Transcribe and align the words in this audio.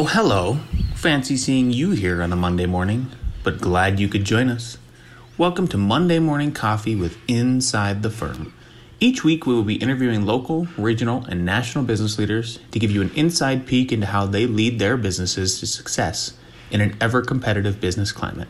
Oh, 0.00 0.04
hello. 0.04 0.60
Fancy 0.94 1.36
seeing 1.36 1.72
you 1.72 1.90
here 1.90 2.22
on 2.22 2.32
a 2.32 2.36
Monday 2.36 2.66
morning, 2.66 3.10
but 3.42 3.60
glad 3.60 3.98
you 3.98 4.06
could 4.06 4.22
join 4.22 4.48
us. 4.48 4.78
Welcome 5.36 5.66
to 5.66 5.76
Monday 5.76 6.20
Morning 6.20 6.52
Coffee 6.52 6.94
with 6.94 7.18
Inside 7.26 8.04
the 8.04 8.08
Firm. 8.08 8.54
Each 9.00 9.24
week, 9.24 9.44
we 9.44 9.54
will 9.54 9.64
be 9.64 9.74
interviewing 9.74 10.24
local, 10.24 10.68
regional, 10.76 11.24
and 11.24 11.44
national 11.44 11.82
business 11.82 12.16
leaders 12.16 12.60
to 12.70 12.78
give 12.78 12.92
you 12.92 13.02
an 13.02 13.10
inside 13.16 13.66
peek 13.66 13.90
into 13.90 14.06
how 14.06 14.24
they 14.24 14.46
lead 14.46 14.78
their 14.78 14.96
businesses 14.96 15.58
to 15.58 15.66
success 15.66 16.34
in 16.70 16.80
an 16.80 16.96
ever 17.00 17.20
competitive 17.20 17.80
business 17.80 18.12
climate. 18.12 18.46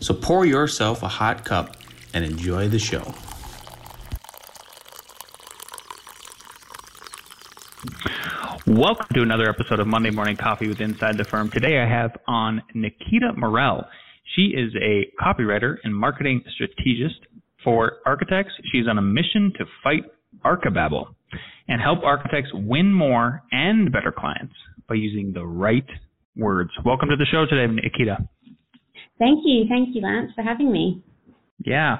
So 0.00 0.12
pour 0.12 0.44
yourself 0.44 1.04
a 1.04 1.08
hot 1.22 1.44
cup 1.44 1.76
and 2.12 2.24
enjoy 2.24 2.66
the 2.66 2.80
show. 2.80 3.14
Welcome 8.66 9.06
to 9.14 9.22
another 9.22 9.48
episode 9.48 9.80
of 9.80 9.88
Monday 9.88 10.10
Morning 10.10 10.36
Coffee 10.36 10.68
with 10.68 10.80
Inside 10.80 11.18
the 11.18 11.24
Firm. 11.24 11.50
Today 11.50 11.80
I 11.80 11.88
have 11.88 12.12
on 12.28 12.62
Nikita 12.74 13.32
Morell. 13.36 13.88
She 14.36 14.54
is 14.56 14.72
a 14.80 15.10
copywriter 15.20 15.78
and 15.82 15.92
marketing 15.92 16.44
strategist 16.54 17.18
for 17.64 17.94
architects. 18.06 18.52
She's 18.70 18.86
on 18.88 18.98
a 18.98 19.02
mission 19.02 19.52
to 19.58 19.64
fight 19.82 20.04
Archibabble 20.44 21.08
and 21.66 21.80
help 21.80 22.04
architects 22.04 22.50
win 22.54 22.92
more 22.92 23.42
and 23.50 23.90
better 23.90 24.12
clients 24.16 24.54
by 24.88 24.94
using 24.94 25.32
the 25.32 25.44
right 25.44 25.88
words. 26.36 26.70
Welcome 26.84 27.08
to 27.08 27.16
the 27.16 27.26
show 27.32 27.46
today, 27.46 27.66
Nikita. 27.72 28.18
Thank 29.18 29.40
you. 29.44 29.64
Thank 29.68 29.88
you, 29.92 30.02
Lance, 30.02 30.30
for 30.36 30.42
having 30.42 30.70
me. 30.70 31.02
Yeah. 31.64 31.96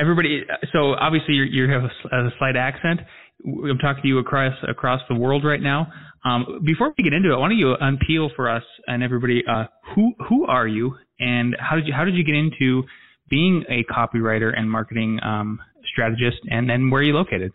Everybody, 0.00 0.42
so 0.72 0.94
obviously 0.94 1.34
you 1.34 1.68
have 1.70 1.82
a 1.84 2.30
slight 2.38 2.56
accent. 2.56 3.00
I'm 3.44 3.78
talking 3.78 4.02
to 4.02 4.08
you 4.08 4.18
across 4.18 4.54
across 4.68 5.00
the 5.08 5.14
world 5.14 5.44
right 5.44 5.60
now. 5.60 5.92
Um, 6.24 6.60
before 6.64 6.92
we 6.96 7.04
get 7.04 7.12
into 7.12 7.32
it, 7.32 7.38
why 7.38 7.48
don't 7.48 7.58
you 7.58 7.74
unpeel 7.80 8.34
for 8.34 8.50
us 8.50 8.64
and 8.86 9.02
everybody 9.02 9.42
uh, 9.48 9.64
who 9.94 10.12
who 10.28 10.46
are 10.46 10.66
you 10.66 10.96
and 11.20 11.56
how 11.58 11.76
did 11.76 11.86
you 11.86 11.92
how 11.94 12.04
did 12.04 12.14
you 12.14 12.24
get 12.24 12.34
into 12.34 12.82
being 13.30 13.64
a 13.68 13.84
copywriter 13.92 14.56
and 14.56 14.70
marketing 14.70 15.20
um, 15.22 15.60
strategist 15.92 16.38
and 16.50 16.68
then 16.68 16.90
where 16.90 17.00
are 17.00 17.04
you 17.04 17.14
located? 17.14 17.52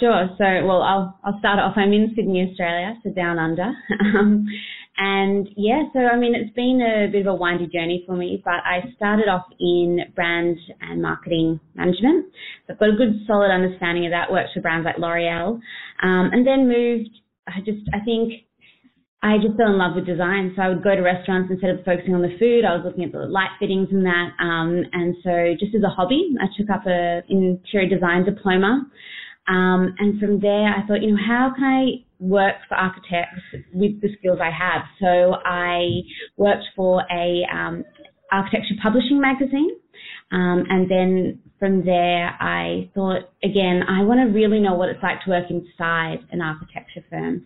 Sure. 0.00 0.28
So, 0.38 0.44
well, 0.66 0.82
I'll 0.82 1.18
I'll 1.24 1.38
start 1.38 1.58
off. 1.58 1.74
I'm 1.76 1.92
in 1.92 2.12
Sydney, 2.14 2.48
Australia, 2.50 2.94
so 3.02 3.10
down 3.10 3.38
under. 3.38 3.72
Um, 4.18 4.46
and 4.98 5.48
yeah, 5.56 5.84
so 5.92 6.00
I 6.00 6.18
mean, 6.18 6.34
it's 6.34 6.54
been 6.54 6.82
a 6.82 7.10
bit 7.10 7.24
of 7.24 7.32
a 7.32 7.34
windy 7.34 7.68
journey 7.68 8.02
for 8.04 8.16
me, 8.16 8.42
but 8.44 8.60
I 8.66 8.82
started 8.96 9.28
off 9.28 9.46
in 9.60 10.00
brand 10.16 10.58
and 10.80 11.00
marketing 11.00 11.60
management. 11.76 12.26
So 12.66 12.72
I've 12.72 12.80
got 12.80 12.88
a 12.90 12.96
good 12.96 13.14
solid 13.24 13.50
understanding 13.50 14.06
of 14.06 14.10
that, 14.10 14.32
worked 14.32 14.50
for 14.54 14.60
brands 14.60 14.84
like 14.84 14.98
L'Oreal, 14.98 15.60
um, 16.02 16.30
and 16.32 16.44
then 16.44 16.66
moved, 16.66 17.10
I 17.46 17.60
just, 17.60 17.86
I 17.94 18.00
think 18.04 18.42
I 19.22 19.38
just 19.38 19.56
fell 19.56 19.70
in 19.70 19.78
love 19.78 19.94
with 19.94 20.06
design. 20.06 20.52
So 20.56 20.62
I 20.62 20.68
would 20.68 20.82
go 20.82 20.96
to 20.96 21.02
restaurants 21.02 21.50
instead 21.50 21.70
of 21.70 21.84
focusing 21.84 22.14
on 22.14 22.22
the 22.22 22.34
food, 22.38 22.64
I 22.64 22.74
was 22.74 22.82
looking 22.84 23.04
at 23.04 23.12
the 23.12 23.26
light 23.26 23.54
fittings 23.60 23.88
and 23.92 24.04
that. 24.04 24.34
Um, 24.42 24.82
and 24.92 25.14
so 25.22 25.54
just 25.58 25.74
as 25.74 25.82
a 25.82 25.94
hobby, 25.94 26.34
I 26.42 26.46
took 26.58 26.70
up 26.70 26.86
a 26.86 27.22
interior 27.28 27.88
design 27.88 28.24
diploma. 28.24 28.86
Um, 29.46 29.94
and 29.98 30.20
from 30.20 30.40
there, 30.40 30.74
I 30.74 30.86
thought, 30.86 31.02
you 31.02 31.12
know, 31.12 31.22
how 31.24 31.52
can 31.54 31.64
I 31.64 32.04
work 32.18 32.56
for 32.68 32.76
architects 32.76 33.40
with 33.72 34.00
the 34.00 34.08
skills 34.18 34.38
I 34.42 34.50
have? 34.50 34.82
So 35.00 35.36
I 35.44 36.02
worked 36.36 36.64
for 36.76 37.04
a 37.10 37.46
um, 37.52 37.84
architecture 38.30 38.74
publishing 38.82 39.20
magazine. 39.20 39.70
Um, 40.30 40.64
and 40.68 40.90
then 40.90 41.40
from 41.58 41.84
there, 41.84 42.36
I 42.40 42.90
thought, 42.94 43.30
again, 43.42 43.82
I 43.88 44.02
want 44.02 44.20
to 44.20 44.32
really 44.32 44.60
know 44.60 44.74
what 44.74 44.88
it's 44.90 45.02
like 45.02 45.24
to 45.24 45.30
work 45.30 45.50
inside 45.50 46.18
an 46.30 46.40
architecture 46.40 47.04
firm. 47.10 47.44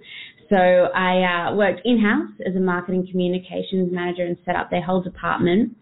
So 0.50 0.56
I 0.56 1.48
uh, 1.48 1.55
worked 1.55 1.81
in-house 1.84 2.33
as 2.47 2.55
a 2.56 2.61
marketing 2.61 3.09
communications 3.10 3.91
manager 3.91 4.25
and 4.27 4.37
set 4.44 4.54
up 4.54 4.71
their 4.71 4.83
whole 4.83 5.00
department. 5.00 5.77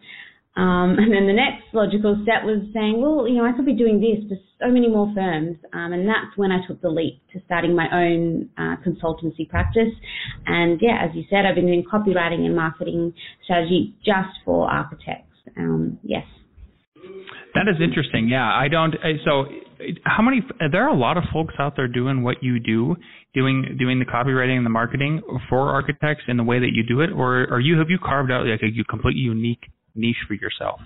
Um, 0.61 0.97
and 1.01 1.13
then 1.13 1.27
the 1.27 1.33
next 1.33 1.65
logical 1.73 2.21
step 2.23 2.45
was 2.45 2.61
saying, 2.75 3.01
well, 3.01 3.27
you 3.27 3.37
know, 3.41 3.47
I 3.49 3.57
could 3.57 3.65
be 3.65 3.73
doing 3.73 4.01
this 4.01 4.21
for 4.29 4.37
so 4.61 4.71
many 4.71 4.89
more 4.89 5.11
firms. 5.15 5.57
Um, 5.73 5.93
and 5.93 6.07
that's 6.07 6.37
when 6.37 6.53
I 6.53 6.61
took 6.69 6.81
the 6.83 6.91
leap 6.91 7.23
to 7.33 7.41
starting 7.47 7.75
my 7.75 7.89
own 7.91 8.51
uh, 8.59 8.77
consultancy 8.85 9.49
practice. 9.49 9.93
And 10.47 10.79
yeah, 10.83 11.01
as 11.01 11.17
you 11.17 11.25
said, 11.31 11.47
I've 11.47 11.55
been 11.55 11.67
doing 11.67 11.85
copywriting 11.91 12.45
and 12.45 12.55
marketing 12.55 13.15
strategy 13.45 13.97
just 14.05 14.37
for 14.45 14.71
architects. 14.71 15.33
Um, 15.57 15.99
yes. 16.03 16.25
That 17.55 17.67
is 17.67 17.81
interesting. 17.83 18.29
Yeah, 18.29 18.45
I 18.45 18.69
don't. 18.69 18.95
So, 19.25 19.47
how 20.05 20.23
many? 20.23 20.43
There 20.71 20.85
are 20.85 20.95
a 20.95 20.97
lot 20.97 21.17
of 21.17 21.25
folks 21.33 21.55
out 21.59 21.75
there 21.75 21.89
doing 21.89 22.23
what 22.23 22.37
you 22.43 22.61
do, 22.61 22.95
doing 23.35 23.77
doing 23.79 23.99
the 23.99 24.05
copywriting 24.05 24.57
and 24.57 24.65
the 24.65 24.71
marketing 24.71 25.21
for 25.49 25.71
architects 25.71 26.25
in 26.29 26.37
the 26.37 26.45
way 26.45 26.61
that 26.61 26.71
you 26.73 26.85
do 26.87 27.01
it, 27.01 27.11
or 27.11 27.49
are 27.51 27.59
you 27.59 27.79
have 27.79 27.91
you 27.91 27.99
carved 27.99 28.31
out 28.31 28.47
like 28.47 28.61
a 28.63 28.85
completely 28.85 29.23
unique 29.23 29.65
niche 29.95 30.17
for 30.27 30.35
yourself? 30.35 30.81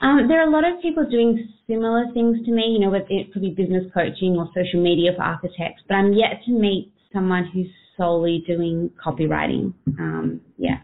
Um, 0.00 0.26
there 0.28 0.40
are 0.42 0.48
a 0.48 0.50
lot 0.50 0.64
of 0.64 0.82
people 0.82 1.06
doing 1.08 1.48
similar 1.68 2.06
things 2.12 2.44
to 2.44 2.52
me. 2.52 2.76
You 2.76 2.80
know, 2.80 2.94
it 2.94 3.32
could 3.32 3.42
be 3.42 3.50
business 3.50 3.84
coaching 3.94 4.36
or 4.36 4.48
social 4.54 4.82
media 4.82 5.12
for 5.16 5.22
architects, 5.22 5.82
but 5.88 5.94
I'm 5.94 6.12
yet 6.12 6.42
to 6.46 6.52
meet 6.52 6.92
someone 7.12 7.48
who's 7.52 7.68
solely 7.96 8.42
doing 8.46 8.90
copywriting. 9.04 9.72
Um, 9.98 10.40
yeah. 10.58 10.78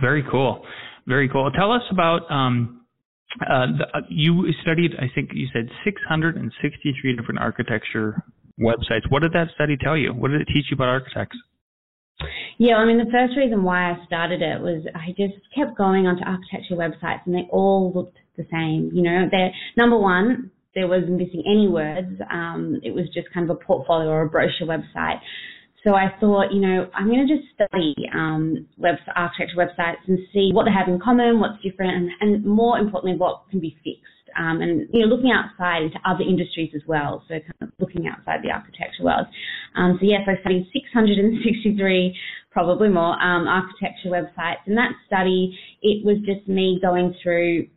Very 0.00 0.24
cool. 0.30 0.64
Very 1.06 1.28
cool. 1.28 1.50
Tell 1.50 1.72
us 1.72 1.82
about. 1.90 2.30
Um, 2.30 2.78
uh, 3.40 3.66
the, 3.78 3.84
uh, 3.94 4.00
you 4.10 4.46
studied, 4.60 4.92
I 4.98 5.06
think 5.14 5.30
you 5.32 5.48
said 5.54 5.68
663 5.84 7.16
different 7.16 7.40
architecture 7.40 8.22
websites. 8.60 9.08
What 9.08 9.22
did 9.22 9.32
that 9.32 9.48
study 9.54 9.76
tell 9.82 9.96
you? 9.96 10.12
What 10.12 10.30
did 10.30 10.42
it 10.42 10.48
teach 10.52 10.66
you 10.70 10.74
about 10.74 10.88
architects? 10.88 11.36
Yeah, 12.58 12.76
I 12.76 12.84
mean, 12.84 12.98
the 12.98 13.10
first 13.10 13.36
reason 13.36 13.62
why 13.62 13.90
I 13.90 14.04
started 14.06 14.42
it 14.42 14.60
was 14.60 14.84
I 14.94 15.08
just 15.10 15.34
kept 15.54 15.76
going 15.76 16.06
onto 16.06 16.22
architecture 16.24 16.76
websites 16.76 17.20
and 17.26 17.34
they 17.34 17.48
all 17.50 17.92
looked 17.94 18.18
the 18.36 18.46
same. 18.50 18.90
You 18.92 19.02
know, 19.02 19.28
they're, 19.30 19.50
number 19.76 19.98
one, 19.98 20.50
there 20.74 20.88
was 20.88 21.02
missing 21.08 21.42
any 21.46 21.68
words. 21.68 22.20
Um, 22.30 22.80
it 22.82 22.94
was 22.94 23.06
just 23.14 23.28
kind 23.32 23.48
of 23.48 23.56
a 23.56 23.64
portfolio 23.64 24.08
or 24.08 24.22
a 24.22 24.28
brochure 24.28 24.66
website. 24.66 25.20
So 25.84 25.94
I 25.94 26.14
thought, 26.20 26.52
you 26.52 26.60
know, 26.60 26.88
I'm 26.94 27.08
going 27.08 27.26
to 27.26 27.36
just 27.36 27.48
study 27.54 27.94
um, 28.14 28.66
web, 28.78 28.94
architecture 29.16 29.56
websites 29.56 30.06
and 30.06 30.18
see 30.32 30.50
what 30.52 30.64
they 30.64 30.70
have 30.70 30.88
in 30.88 31.00
common, 31.00 31.40
what's 31.40 31.60
different, 31.62 31.90
and, 31.90 32.10
and 32.20 32.44
more 32.44 32.78
importantly, 32.78 33.18
what 33.18 33.42
can 33.50 33.58
be 33.58 33.76
fixed. 33.82 34.21
Um, 34.38 34.60
and 34.60 34.88
you 34.92 35.00
know, 35.00 35.06
looking 35.06 35.30
outside 35.30 35.82
into 35.82 35.98
other 36.04 36.22
industries 36.22 36.70
as 36.74 36.82
well. 36.86 37.24
So 37.28 37.34
kind 37.34 37.62
of 37.62 37.68
looking 37.78 38.06
outside 38.06 38.40
the 38.42 38.50
architecture 38.50 39.04
world. 39.04 39.26
Um, 39.76 39.98
so 40.00 40.06
yes, 40.06 40.22
I 40.26 40.40
studied 40.40 40.68
663, 40.72 42.16
probably 42.50 42.88
more, 42.88 43.20
um, 43.22 43.48
architecture 43.48 44.10
websites. 44.10 44.62
And 44.66 44.76
that 44.76 44.92
study, 45.06 45.58
it 45.82 46.04
was 46.04 46.18
just 46.24 46.48
me 46.48 46.78
going 46.80 47.14
through 47.22 47.68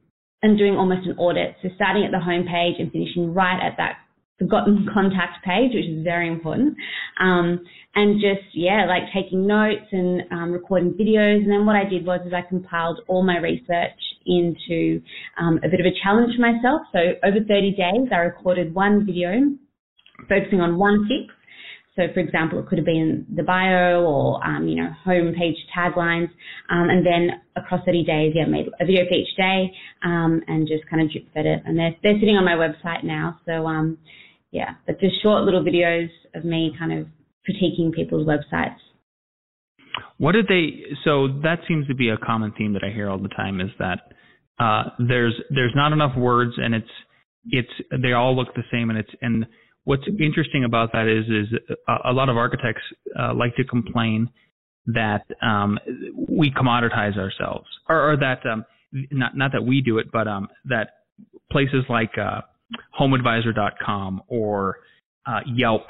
and 0.41 0.57
doing 0.57 0.75
almost 0.75 1.07
an 1.07 1.17
audit. 1.17 1.55
So 1.61 1.69
starting 1.75 2.05
at 2.05 2.11
the 2.11 2.17
homepage 2.17 2.79
and 2.79 2.91
finishing 2.91 3.33
right 3.33 3.59
at 3.59 3.77
that 3.77 3.97
forgotten 4.40 4.88
contact 4.94 5.44
page, 5.46 5.72
which 5.73 5.85
is 5.85 6.03
very 6.03 6.28
important. 6.28 6.75
Um, 7.19 7.59
and 7.96 8.19
just, 8.19 8.53
yeah, 8.53 8.85
like 8.88 9.03
taking 9.13 9.47
notes 9.47 9.88
and 9.91 10.23
um, 10.31 10.51
recording 10.51 10.94
videos. 10.94 11.44
And 11.44 11.51
then 11.51 11.66
what 11.66 11.75
I 11.75 11.85
did 11.85 12.06
was 12.06 12.19
is 12.25 12.34
I 12.34 12.41
compiled 12.47 13.00
all 13.07 13.23
my 13.23 13.38
research 13.38 14.00
into 14.25 15.01
um, 15.40 15.59
a 15.63 15.69
bit 15.69 15.79
of 15.79 15.85
a 15.85 15.96
challenge 16.03 16.35
for 16.35 16.41
myself. 16.41 16.81
So 16.91 17.00
over 17.23 17.38
30 17.47 17.72
days, 17.72 18.09
I 18.12 18.18
recorded 18.18 18.73
one 18.73 19.06
video 19.06 19.56
focusing 20.28 20.62
on 20.62 20.78
one 20.78 21.07
fix. 21.07 21.34
So, 21.96 22.13
for 22.13 22.19
example, 22.19 22.59
it 22.59 22.67
could 22.67 22.78
have 22.78 22.85
been 22.85 23.25
the 23.34 23.44
bio 23.44 24.03
or, 24.03 24.46
um, 24.46 24.67
you 24.67 24.75
know, 24.75 24.90
homepage 25.06 25.56
taglines. 25.75 26.29
Um, 26.69 26.90
and 26.90 27.06
then 27.06 27.41
across 27.56 27.85
30 27.85 28.03
days, 28.03 28.34
yeah, 28.35 28.44
made 28.46 28.67
a 28.81 28.85
video 28.85 29.06
for 29.07 29.13
each 29.13 29.34
day 29.38 29.72
um, 30.03 30.41
and 30.47 30.67
just 30.67 30.84
kind 30.90 31.02
of 31.02 31.09
drip 31.09 31.34
fed 31.34 31.46
it. 31.46 31.62
And 31.66 31.79
they're, 31.79 31.96
they're 32.03 32.19
sitting 32.19 32.35
on 32.35 32.44
my 32.44 32.56
website 32.56 33.05
now. 33.05 33.40
So, 33.46 33.66
um, 33.66 33.97
yeah, 34.55 34.75
but 34.87 35.02
just 35.02 35.22
short 35.22 35.43
little 35.43 35.61
videos 35.61 36.07
of 36.34 36.46
me 36.46 36.73
kind 36.79 36.93
of 36.93 37.07
critiquing 37.46 37.91
people's 37.93 38.25
websites. 38.25 38.78
What 40.17 40.31
did 40.31 40.47
they? 40.47 40.96
So 41.03 41.28
that 41.43 41.59
seems 41.67 41.87
to 41.87 41.96
be 41.96 42.07
a 42.07 42.17
common 42.17 42.53
theme 42.57 42.72
that 42.72 42.81
I 42.81 42.90
hear 42.93 43.09
all 43.09 43.17
the 43.17 43.28
time 43.28 43.59
is 43.59 43.69
that 43.79 44.13
uh, 44.57 44.84
there's 44.97 45.34
there's 45.49 45.73
not 45.75 45.91
enough 45.91 46.17
words 46.17 46.53
and 46.55 46.73
it's 46.73 46.90
it's 47.47 48.02
they 48.02 48.13
all 48.13 48.34
look 48.34 48.47
the 48.55 48.63
same 48.72 48.90
and 48.90 48.97
it's 48.97 49.09
and 49.22 49.46
what's 49.84 50.07
interesting 50.19 50.63
about 50.63 50.93
that 50.93 51.05
is 51.05 51.25
is 51.25 51.75
a, 51.90 52.11
a 52.11 52.13
lot 52.13 52.29
of 52.29 52.37
architects 52.37 52.81
uh, 53.19 53.34
like 53.34 53.53
to 53.58 53.66
complain 53.66 54.29
that 54.85 55.25
um, 55.41 55.78
we 56.29 56.49
commoditize 56.49 57.17
ourselves 57.17 57.67
or, 57.90 58.13
or 58.13 58.17
that 58.17 58.40
um, 58.49 58.63
not 59.11 59.35
not 59.35 59.51
that 59.51 59.66
we 59.66 59.81
do 59.81 59.97
it 59.97 60.09
but 60.13 60.29
um, 60.29 60.47
that 60.63 60.91
places 61.51 61.84
like 61.90 62.17
uh, 62.17 62.40
HomeAdvisor.com 63.00 64.22
or 64.28 64.78
uh, 65.26 65.40
Yelp 65.46 65.88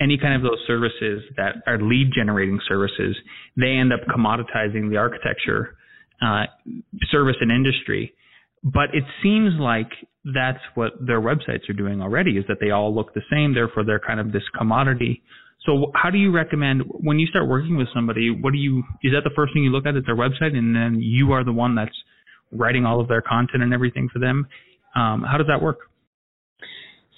any 0.00 0.18
kind 0.18 0.34
of 0.34 0.42
those 0.42 0.58
services 0.66 1.22
that 1.36 1.56
are 1.66 1.78
lead 1.80 2.10
generating 2.14 2.60
services, 2.68 3.16
they 3.56 3.72
end 3.72 3.92
up 3.92 4.00
commoditizing 4.08 4.90
the 4.90 4.96
architecture 4.96 5.76
uh, 6.22 6.44
service 7.10 7.36
and 7.40 7.50
industry. 7.50 8.14
But 8.62 8.94
it 8.94 9.04
seems 9.22 9.54
like 9.58 9.90
that's 10.24 10.62
what 10.74 10.92
their 11.04 11.20
websites 11.20 11.68
are 11.68 11.74
doing 11.74 12.02
already 12.02 12.32
is 12.32 12.44
that 12.48 12.58
they 12.60 12.70
all 12.70 12.94
look 12.94 13.14
the 13.14 13.22
same. 13.30 13.54
Therefore, 13.54 13.84
they're 13.84 14.00
kind 14.00 14.20
of 14.20 14.32
this 14.32 14.42
commodity. 14.56 15.22
So 15.64 15.92
how 15.94 16.10
do 16.10 16.18
you 16.18 16.32
recommend 16.32 16.82
when 16.86 17.18
you 17.18 17.26
start 17.26 17.48
working 17.48 17.76
with 17.76 17.88
somebody? 17.94 18.30
What 18.30 18.52
do 18.52 18.58
you 18.58 18.82
is 19.02 19.12
that 19.12 19.22
the 19.24 19.34
first 19.34 19.52
thing 19.52 19.64
you 19.64 19.70
look 19.70 19.86
at 19.86 19.96
is 19.96 20.04
their 20.06 20.16
website, 20.16 20.56
and 20.56 20.74
then 20.74 21.00
you 21.00 21.32
are 21.32 21.44
the 21.44 21.52
one 21.52 21.74
that's 21.74 21.94
writing 22.52 22.84
all 22.84 23.00
of 23.00 23.08
their 23.08 23.22
content 23.22 23.62
and 23.62 23.74
everything 23.74 24.08
for 24.12 24.18
them? 24.18 24.46
Um, 24.96 25.24
how 25.28 25.36
does 25.38 25.46
that 25.48 25.60
work? 25.60 25.78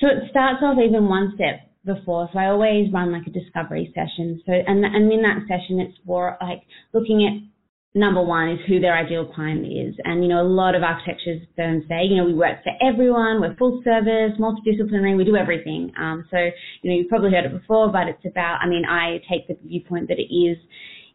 So 0.00 0.06
it 0.08 0.30
starts 0.30 0.62
off 0.62 0.78
even 0.78 1.08
one 1.08 1.32
step 1.34 1.68
before. 1.84 2.28
So 2.32 2.38
I 2.38 2.46
always 2.46 2.92
run 2.92 3.12
like 3.12 3.26
a 3.26 3.30
discovery 3.30 3.92
session. 3.94 4.42
So 4.46 4.52
and 4.52 4.84
and 4.84 5.12
in 5.12 5.22
that 5.22 5.42
session, 5.48 5.80
it's 5.80 5.96
for 6.06 6.36
like 6.40 6.62
looking 6.92 7.26
at 7.26 7.50
number 7.94 8.22
one 8.22 8.50
is 8.50 8.60
who 8.68 8.78
their 8.78 8.96
ideal 8.96 9.26
client 9.26 9.66
is. 9.66 9.94
And, 10.04 10.22
you 10.22 10.28
know, 10.28 10.40
a 10.40 10.46
lot 10.46 10.74
of 10.76 10.82
architecture 10.82 11.38
firms 11.56 11.84
say, 11.88 12.04
you 12.04 12.16
know, 12.16 12.24
we 12.24 12.34
work 12.34 12.62
for 12.62 12.72
everyone, 12.80 13.40
we're 13.40 13.56
full 13.56 13.82
service, 13.82 14.38
multidisciplinary, 14.38 15.16
we 15.16 15.24
do 15.24 15.36
everything. 15.36 15.92
Um, 15.98 16.24
so, 16.30 16.36
you 16.82 16.90
know, 16.90 16.96
you've 16.96 17.08
probably 17.08 17.32
heard 17.32 17.46
it 17.46 17.52
before, 17.52 17.90
but 17.90 18.06
it's 18.06 18.24
about, 18.24 18.60
I 18.62 18.68
mean, 18.68 18.84
I 18.88 19.20
take 19.28 19.48
the 19.48 19.56
viewpoint 19.66 20.08
that 20.08 20.18
it 20.18 20.32
is, 20.32 20.56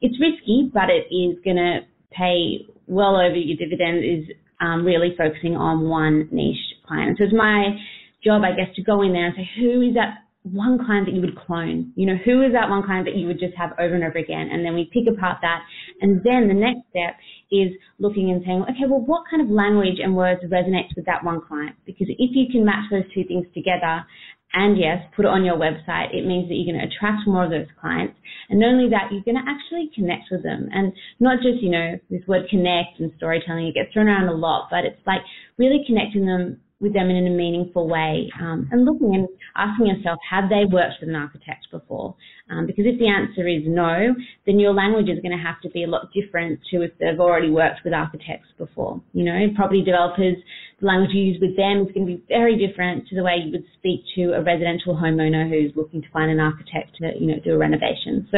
it's 0.02 0.20
risky, 0.20 0.70
but 0.74 0.90
it 0.90 1.08
is 1.14 1.38
going 1.46 1.56
to 1.56 1.80
pay 2.12 2.68
well 2.88 3.16
over 3.16 3.36
your 3.36 3.58
dividend 3.58 4.04
is 4.04 4.36
um, 4.60 4.86
really 4.86 5.16
focusing 5.18 5.56
on 5.56 5.88
one 5.88 6.28
niche 6.32 6.58
client. 6.86 7.18
So 7.18 7.24
it's 7.24 7.34
my 7.34 7.78
job, 8.26 8.42
I 8.44 8.52
guess, 8.52 8.74
to 8.76 8.84
go 8.84 9.02
in 9.02 9.14
there 9.14 9.28
and 9.28 9.36
say, 9.36 9.50
who 9.60 9.82
is 9.82 9.94
that 9.94 10.26
one 10.44 10.78
client 10.86 11.08
that 11.08 11.16
you 11.16 11.22
would 11.22 11.38
clone? 11.38 11.92
You 11.96 12.06
know, 12.06 12.18
who 12.24 12.42
is 12.42 12.54
that 12.54 12.70
one 12.70 12.84
client 12.86 13.06
that 13.06 13.16
you 13.16 13.28
would 13.28 13.40
just 13.40 13.56
have 13.58 13.72
over 13.80 13.96
and 13.96 14.04
over 14.04 14.18
again? 14.18 14.50
And 14.52 14.66
then 14.66 14.74
we 14.74 14.90
pick 14.94 15.06
apart 15.12 15.40
that. 15.42 15.62
And 16.02 16.22
then 16.24 16.48
the 16.48 16.54
next 16.54 16.86
step 16.90 17.18
is 17.52 17.74
looking 17.98 18.30
and 18.30 18.44
saying, 18.46 18.62
okay, 18.64 18.86
well, 18.90 19.02
what 19.02 19.24
kind 19.30 19.42
of 19.42 19.50
language 19.50 19.98
and 20.02 20.16
words 20.16 20.42
resonates 20.46 20.94
with 20.96 21.06
that 21.06 21.24
one 21.24 21.42
client? 21.42 21.76
Because 21.86 22.08
if 22.10 22.32
you 22.34 22.46
can 22.52 22.66
match 22.66 22.86
those 22.92 23.10
two 23.14 23.24
things 23.26 23.46
together 23.54 24.06
and 24.54 24.78
yes, 24.78 25.02
put 25.16 25.26
it 25.26 25.34
on 25.34 25.44
your 25.44 25.58
website, 25.58 26.14
it 26.14 26.26
means 26.26 26.48
that 26.48 26.56
you're 26.56 26.72
going 26.72 26.80
to 26.80 26.88
attract 26.88 27.28
more 27.28 27.44
of 27.44 27.52
those 27.52 27.68
clients. 27.82 28.16
And 28.50 28.60
not 28.60 28.70
only 28.70 28.90
that, 28.90 29.10
you're 29.12 29.26
going 29.26 29.42
to 29.42 29.50
actually 29.50 29.90
connect 29.96 30.30
with 30.32 30.44
them. 30.44 30.70
And 30.72 30.94
not 31.20 31.42
just, 31.42 31.60
you 31.62 31.72
know, 31.72 32.00
this 32.10 32.22
word 32.28 32.48
connect 32.50 33.00
and 33.00 33.12
storytelling, 33.18 33.68
it 33.68 33.74
gets 33.74 33.92
thrown 33.92 34.08
around 34.08 34.30
a 34.30 34.38
lot, 34.38 34.70
but 34.70 34.86
it's 34.86 35.02
like 35.06 35.22
really 35.58 35.84
connecting 35.88 36.26
them 36.26 36.62
with 36.86 36.94
them 36.94 37.10
in 37.10 37.26
a 37.26 37.34
meaningful 37.34 37.90
way 37.90 38.30
um, 38.40 38.70
and 38.72 38.86
looking 38.86 39.16
and 39.16 39.28
asking 39.58 39.88
yourself, 39.88 40.20
have 40.30 40.50
they 40.50 40.70
worked 40.70 41.02
with 41.02 41.10
an 41.10 41.16
architect 41.16 41.66
before? 41.72 42.14
Um, 42.50 42.68
because 42.68 42.86
if 42.86 43.00
the 43.00 43.10
answer 43.10 43.48
is 43.50 43.66
no, 43.66 44.14
then 44.46 44.60
your 44.60 44.74
language 44.74 45.10
is 45.10 45.18
going 45.26 45.36
to 45.36 45.42
have 45.42 45.60
to 45.66 45.70
be 45.72 45.84
a 45.84 45.88
lot 45.88 46.14
different 46.14 46.60
to 46.70 46.84
if 46.86 46.92
they've 47.00 47.20
already 47.20 47.50
worked 47.50 47.82
with 47.84 47.94
architects 47.94 48.54
before. 48.60 49.02
You 49.14 49.26
know, 49.26 49.50
property 49.56 49.82
developers, 49.82 50.38
the 50.80 50.86
language 50.86 51.10
you 51.14 51.24
use 51.24 51.42
with 51.42 51.58
them 51.58 51.90
is 51.90 51.92
going 51.94 52.06
to 52.06 52.14
be 52.14 52.24
very 52.30 52.54
different 52.54 53.08
to 53.08 53.16
the 53.16 53.24
way 53.24 53.42
you 53.42 53.52
would 53.52 53.66
speak 53.80 54.06
to 54.16 54.38
a 54.38 54.44
residential 54.44 54.94
homeowner 54.94 55.50
who's 55.50 55.74
looking 55.76 56.04
to 56.04 56.10
find 56.14 56.30
an 56.30 56.40
architect 56.40 56.94
to, 57.02 57.10
you 57.20 57.28
know, 57.28 57.42
do 57.44 57.54
a 57.54 57.58
renovation. 57.58 58.28
So 58.30 58.38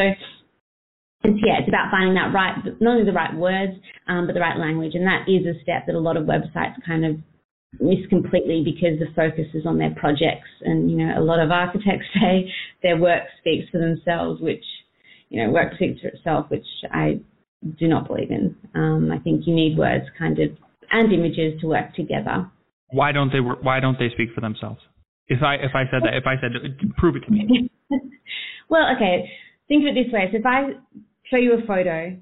it's, 1.28 1.38
yeah, 1.44 1.60
it's 1.60 1.68
about 1.68 1.90
finding 1.90 2.14
that 2.14 2.32
right, 2.32 2.56
not 2.80 2.92
only 2.92 3.04
the 3.04 3.12
right 3.12 3.34
words, 3.36 3.76
um, 4.08 4.26
but 4.26 4.32
the 4.32 4.40
right 4.40 4.56
language. 4.56 4.94
And 4.94 5.04
that 5.04 5.28
is 5.28 5.44
a 5.44 5.60
step 5.62 5.84
that 5.86 5.94
a 5.94 6.00
lot 6.00 6.16
of 6.16 6.24
websites 6.24 6.80
kind 6.86 7.04
of 7.04 7.16
miss 7.80 8.06
completely 8.08 8.62
because 8.64 8.98
the 8.98 9.12
focus 9.14 9.46
is 9.54 9.66
on 9.66 9.78
their 9.78 9.94
projects. 9.94 10.48
And, 10.62 10.90
you 10.90 10.96
know, 10.96 11.18
a 11.18 11.22
lot 11.22 11.40
of 11.40 11.50
architects 11.50 12.06
say 12.14 12.50
their 12.82 12.96
work 12.96 13.24
speaks 13.40 13.68
for 13.70 13.78
themselves, 13.78 14.40
which, 14.40 14.64
you 15.28 15.42
know, 15.42 15.50
work 15.50 15.74
speaks 15.74 16.00
for 16.00 16.08
itself, 16.08 16.46
which 16.50 16.66
I 16.90 17.20
do 17.78 17.88
not 17.88 18.06
believe 18.06 18.30
in. 18.30 18.56
Um, 18.74 19.10
I 19.12 19.18
think 19.18 19.46
you 19.46 19.54
need 19.54 19.76
words 19.76 20.04
kind 20.18 20.38
of 20.38 20.50
and 20.90 21.12
images 21.12 21.60
to 21.60 21.66
work 21.66 21.94
together. 21.94 22.50
Why 22.90 23.12
don't 23.12 23.30
they 23.30 23.40
why 23.40 23.80
don't 23.80 23.98
they 23.98 24.08
speak 24.10 24.30
for 24.34 24.40
themselves? 24.40 24.80
If 25.26 25.42
I 25.42 25.56
if 25.56 25.72
I 25.74 25.84
said 25.90 26.02
that 26.04 26.14
if 26.14 26.24
I 26.26 26.40
said 26.40 26.52
prove 26.96 27.16
it 27.16 27.20
to 27.26 27.30
me. 27.30 27.70
well, 28.70 28.86
okay. 28.96 29.28
Think 29.66 29.82
of 29.82 29.94
it 29.94 30.04
this 30.04 30.12
way. 30.12 30.28
So 30.32 30.38
if 30.38 30.46
I 30.46 30.70
show 31.30 31.36
you 31.36 31.58
a 31.62 31.66
photo, 31.66 32.16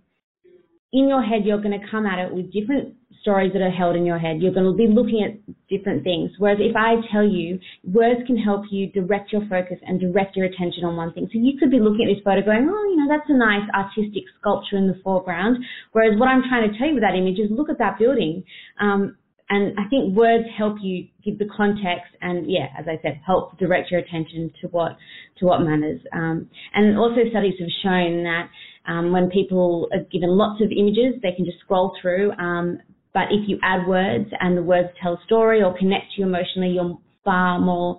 in 0.93 1.09
your 1.09 1.23
head 1.23 1.43
you're 1.45 1.63
going 1.63 1.79
to 1.79 1.87
come 1.91 2.07
at 2.07 2.19
it 2.19 2.35
with 2.35 2.53
different 2.53 2.95
stories 3.21 3.53
that 3.53 3.63
are 3.63 3.71
held 3.71 3.97
in 3.97 4.05
your 4.05 4.19
head. 4.19 4.41
You're 4.41 4.53
going 4.53 4.67
to 4.67 4.77
be 4.77 4.87
looking 4.87 5.25
at 5.25 5.37
different 5.69 6.05
things. 6.05 6.31
Whereas 6.39 6.59
if 6.61 6.77
I 6.77 6.97
tell 7.13 7.25
you, 7.25 7.59
words 7.85 8.21
can 8.27 8.37
help 8.37 8.65
you 8.71 8.91
direct 8.93 9.33
your 9.33 9.43
focus 9.49 9.79
and 9.87 10.01
direct 10.01 10.37
your 10.37 10.47
attention 10.47 10.85
on 10.85 10.97
one 10.97 11.13
thing. 11.13 11.29
So 11.33 11.39
you 11.39 11.59
could 11.59 11.71
be 11.71 11.81
looking 11.81 12.09
at 12.09 12.15
this 12.15 12.23
photo 12.25 12.43
going, 12.43 12.69
oh, 12.71 12.85
you 12.91 12.97
know, 12.97 13.09
that's 13.09 13.29
a 13.29 13.37
nice 13.37 13.69
artistic 13.75 14.25
sculpture 14.39 14.77
in 14.77 14.87
the 14.87 15.01
foreground. 15.03 15.59
Whereas 15.93 16.19
what 16.19 16.29
I'm 16.29 16.43
trying 16.49 16.71
to 16.71 16.79
tell 16.79 16.89
you 16.89 16.95
with 16.95 17.03
that 17.03 17.15
image 17.15 17.39
is 17.39 17.51
look 17.51 17.71
at 17.71 17.79
that 17.79 17.99
building. 17.99 18.45
Um, 18.81 19.17
and 19.49 19.79
I 19.79 19.89
think 19.89 20.17
words 20.17 20.45
help 20.59 20.79
you 20.81 21.07
give 21.25 21.39
the 21.39 21.49
context 21.57 22.11
and 22.21 22.51
yeah, 22.51 22.67
as 22.77 22.87
I 22.89 22.99
said, 23.03 23.21
help 23.25 23.57
direct 23.59 23.93
your 23.93 24.01
attention 24.01 24.53
to 24.61 24.69
what 24.69 24.97
to 25.39 25.47
what 25.47 25.61
matters. 25.61 26.01
Um, 26.13 26.51
and 26.75 26.99
also 26.99 27.21
studies 27.31 27.55
have 27.61 27.69
shown 27.83 28.25
that 28.25 28.49
um, 28.89 29.13
when 29.13 29.31
people 29.31 29.89
are 29.93 30.03
given 30.11 30.31
lots 30.31 30.61
of 30.63 30.71
images, 30.73 31.15
they 31.23 31.33
can 31.33 31.45
just 31.45 31.59
scroll 31.61 31.97
through. 32.01 32.33
Um, 32.33 32.79
but 33.17 33.29
if 33.31 33.49
you 33.49 33.59
add 33.63 33.87
words 33.87 34.29
and 34.41 34.59
the 34.59 34.63
words 34.63 34.91
tell 35.03 35.15
a 35.15 35.25
story 35.25 35.63
or 35.63 35.75
connect 35.79 36.13
to 36.13 36.21
you 36.21 36.27
emotionally, 36.27 36.69
you're 36.69 36.99
far 37.25 37.59
more, 37.59 37.99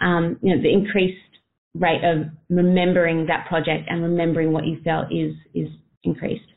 um, 0.00 0.40
you 0.42 0.56
know, 0.56 0.60
the 0.60 0.72
increased 0.72 1.22
rate 1.76 2.02
of 2.02 2.26
remembering 2.50 3.26
that 3.26 3.46
project 3.46 3.84
and 3.88 4.02
remembering 4.02 4.50
what 4.50 4.66
you 4.66 4.78
felt 4.82 5.06
is 5.12 5.36
is 5.54 5.68
increased. 6.02 6.50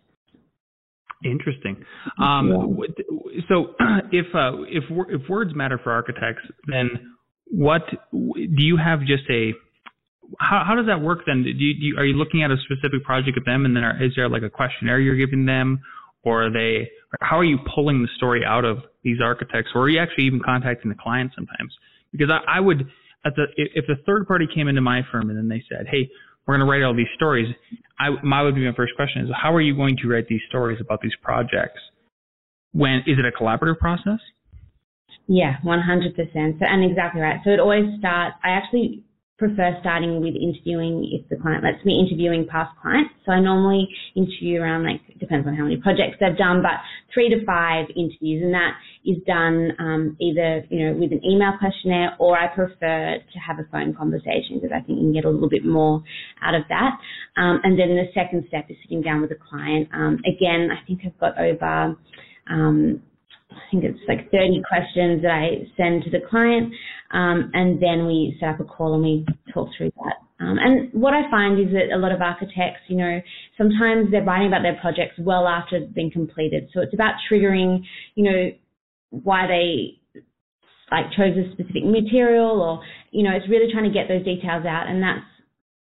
Interesting. 1.23 1.85
Um, 2.17 2.79
yeah. 2.79 3.41
So, 3.47 3.75
if 4.11 4.25
uh, 4.33 4.63
if 4.63 4.85
if 4.89 5.29
words 5.29 5.51
matter 5.53 5.79
for 5.83 5.91
architects, 5.91 6.41
then 6.65 6.89
what 7.51 7.83
do 8.11 8.63
you 8.63 8.75
have? 8.75 9.01
Just 9.01 9.29
a 9.29 9.51
how 10.39 10.63
how 10.65 10.73
does 10.73 10.87
that 10.87 10.99
work 10.99 11.19
then? 11.27 11.43
Do 11.43 11.49
you, 11.49 11.73
do 11.75 11.85
you, 11.85 11.97
are 11.99 12.05
you 12.05 12.15
looking 12.15 12.41
at 12.41 12.49
a 12.49 12.57
specific 12.65 13.03
project 13.03 13.37
of 13.37 13.45
them, 13.45 13.65
and 13.65 13.75
then 13.75 13.83
are, 13.83 14.03
is 14.03 14.13
there 14.15 14.27
like 14.27 14.41
a 14.41 14.49
questionnaire 14.49 14.99
you're 14.99 15.15
giving 15.15 15.45
them, 15.45 15.81
or 16.23 16.47
are 16.47 16.51
they 16.51 16.89
how 17.21 17.39
are 17.39 17.45
you 17.45 17.57
pulling 17.73 18.01
the 18.01 18.09
story 18.17 18.43
out 18.45 18.65
of 18.65 18.79
these 19.03 19.17
architects? 19.23 19.71
Or 19.73 19.81
are 19.81 19.89
you 19.89 19.99
actually 19.99 20.25
even 20.25 20.41
contacting 20.43 20.89
the 20.89 20.97
client 21.01 21.31
sometimes? 21.35 21.73
Because 22.11 22.29
i, 22.29 22.57
I 22.57 22.59
would 22.59 22.87
the 23.23 23.45
if 23.57 23.85
the 23.87 23.95
third 24.05 24.27
party 24.27 24.47
came 24.53 24.67
into 24.67 24.81
my 24.81 25.01
firm 25.11 25.29
and 25.29 25.37
then 25.37 25.47
they 25.47 25.63
said 25.69 25.87
hey 25.89 26.09
we're 26.47 26.55
going 26.57 26.65
to 26.65 26.71
write 26.71 26.83
all 26.83 26.95
these 26.95 27.11
stories 27.15 27.53
i 27.99 28.09
my 28.23 28.41
would 28.41 28.55
be 28.55 28.65
my 28.65 28.73
first 28.75 28.93
question 28.95 29.23
is 29.23 29.29
how 29.35 29.53
are 29.53 29.61
you 29.61 29.75
going 29.75 29.97
to 29.97 30.07
write 30.07 30.27
these 30.27 30.41
stories 30.49 30.79
about 30.81 31.01
these 31.01 31.15
projects? 31.21 31.79
When 32.71 32.99
is 33.07 33.17
it 33.17 33.25
a 33.25 33.31
collaborative 33.31 33.79
process? 33.79 34.19
Yeah 35.27 35.57
100% 35.65 36.59
so 36.59 36.65
and 36.65 36.89
exactly 36.89 37.21
right. 37.21 37.39
So 37.43 37.49
it 37.51 37.59
always 37.59 37.85
starts 37.99 38.35
i 38.43 38.49
actually 38.49 39.03
prefer 39.39 39.75
starting 39.79 40.21
with 40.21 40.35
interviewing 40.35 41.07
if 41.11 41.27
the 41.29 41.37
client 41.37 41.63
lets 41.63 41.83
me 41.85 41.99
interviewing 41.99 42.45
past 42.45 42.75
clients. 42.81 43.11
So 43.25 43.31
I 43.31 43.39
normally 43.39 43.87
interview 44.15 44.61
around 44.61 44.83
like 44.83 45.01
depends 45.19 45.47
on 45.47 45.55
how 45.55 45.63
many 45.63 45.77
projects 45.77 46.17
they've 46.19 46.37
done, 46.37 46.61
but 46.61 46.79
three 47.13 47.29
to 47.29 47.43
five 47.45 47.87
interviews, 47.95 48.43
and 48.43 48.53
that 48.53 48.75
is 49.05 49.17
done 49.25 49.71
um, 49.79 50.17
either 50.19 50.65
you 50.69 50.85
know 50.85 50.93
with 50.93 51.11
an 51.13 51.21
email 51.25 51.53
questionnaire 51.57 52.15
or 52.19 52.37
I 52.37 52.47
prefer 52.47 53.17
to 53.17 53.39
have 53.39 53.59
a 53.59 53.67
phone 53.71 53.95
conversation 53.95 54.59
because 54.59 54.71
I 54.75 54.81
think 54.81 54.99
you 54.99 55.05
can 55.05 55.13
get 55.13 55.25
a 55.25 55.29
little 55.29 55.49
bit 55.49 55.65
more 55.65 56.03
out 56.41 56.53
of 56.53 56.63
that. 56.69 56.99
Um, 57.37 57.61
and 57.63 57.79
then 57.79 57.89
the 57.95 58.09
second 58.13 58.45
step 58.49 58.65
is 58.69 58.77
sitting 58.83 59.01
down 59.01 59.21
with 59.21 59.29
the 59.29 59.37
client. 59.37 59.87
Um, 59.93 60.19
again, 60.27 60.69
I 60.71 60.85
think 60.85 61.01
I've 61.05 61.17
got 61.19 61.39
over 61.39 61.95
um, 62.49 63.01
I 63.51 63.61
think 63.71 63.83
it's 63.83 63.99
like 64.07 64.31
30 64.31 64.61
questions 64.67 65.21
that 65.23 65.31
I 65.31 65.65
send 65.75 66.03
to 66.03 66.09
the 66.09 66.19
client, 66.29 66.73
um, 67.11 67.51
and 67.53 67.81
then 67.81 68.05
we 68.05 68.37
set 68.39 68.49
up 68.49 68.59
a 68.59 68.63
call 68.63 68.93
and 68.93 69.03
we 69.03 69.25
talk 69.53 69.69
through 69.77 69.91
that. 69.97 70.15
Um, 70.39 70.57
and 70.57 70.93
what 70.93 71.13
I 71.13 71.29
find 71.29 71.59
is 71.59 71.73
that 71.73 71.93
a 71.93 71.97
lot 71.97 72.13
of 72.13 72.21
architects, 72.21 72.81
you 72.87 72.95
know, 72.95 73.19
sometimes 73.57 74.09
they're 74.09 74.23
writing 74.23 74.47
about 74.47 74.61
their 74.61 74.77
projects 74.79 75.15
well 75.19 75.47
after 75.47 75.75
it's 75.77 75.91
been 75.93 76.09
completed. 76.09 76.69
So 76.73 76.81
it's 76.81 76.93
about 76.93 77.15
triggering, 77.29 77.83
you 78.15 78.23
know, 78.23 78.51
why 79.09 79.47
they 79.47 79.99
like 80.91 81.11
chose 81.11 81.35
a 81.37 81.51
specific 81.51 81.83
material 81.83 82.61
or, 82.61 82.81
you 83.11 83.23
know, 83.23 83.35
it's 83.35 83.49
really 83.49 83.71
trying 83.71 83.83
to 83.83 83.93
get 83.93 84.07
those 84.07 84.23
details 84.23 84.65
out. 84.65 84.87
And 84.87 85.03
that's 85.03 85.27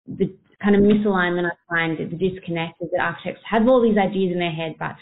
the 0.07 0.33
kind 0.63 0.77
of 0.77 0.83
misalignment 0.83 1.51
I 1.51 1.57
find, 1.69 1.99
the 1.99 2.17
disconnect 2.17 2.81
is 2.81 2.89
that 2.93 3.03
architects 3.03 3.43
have 3.51 3.67
all 3.67 3.83
these 3.83 3.99
ideas 3.99 4.33
in 4.33 4.39
their 4.39 4.53
head, 4.53 4.77
but 4.79 4.95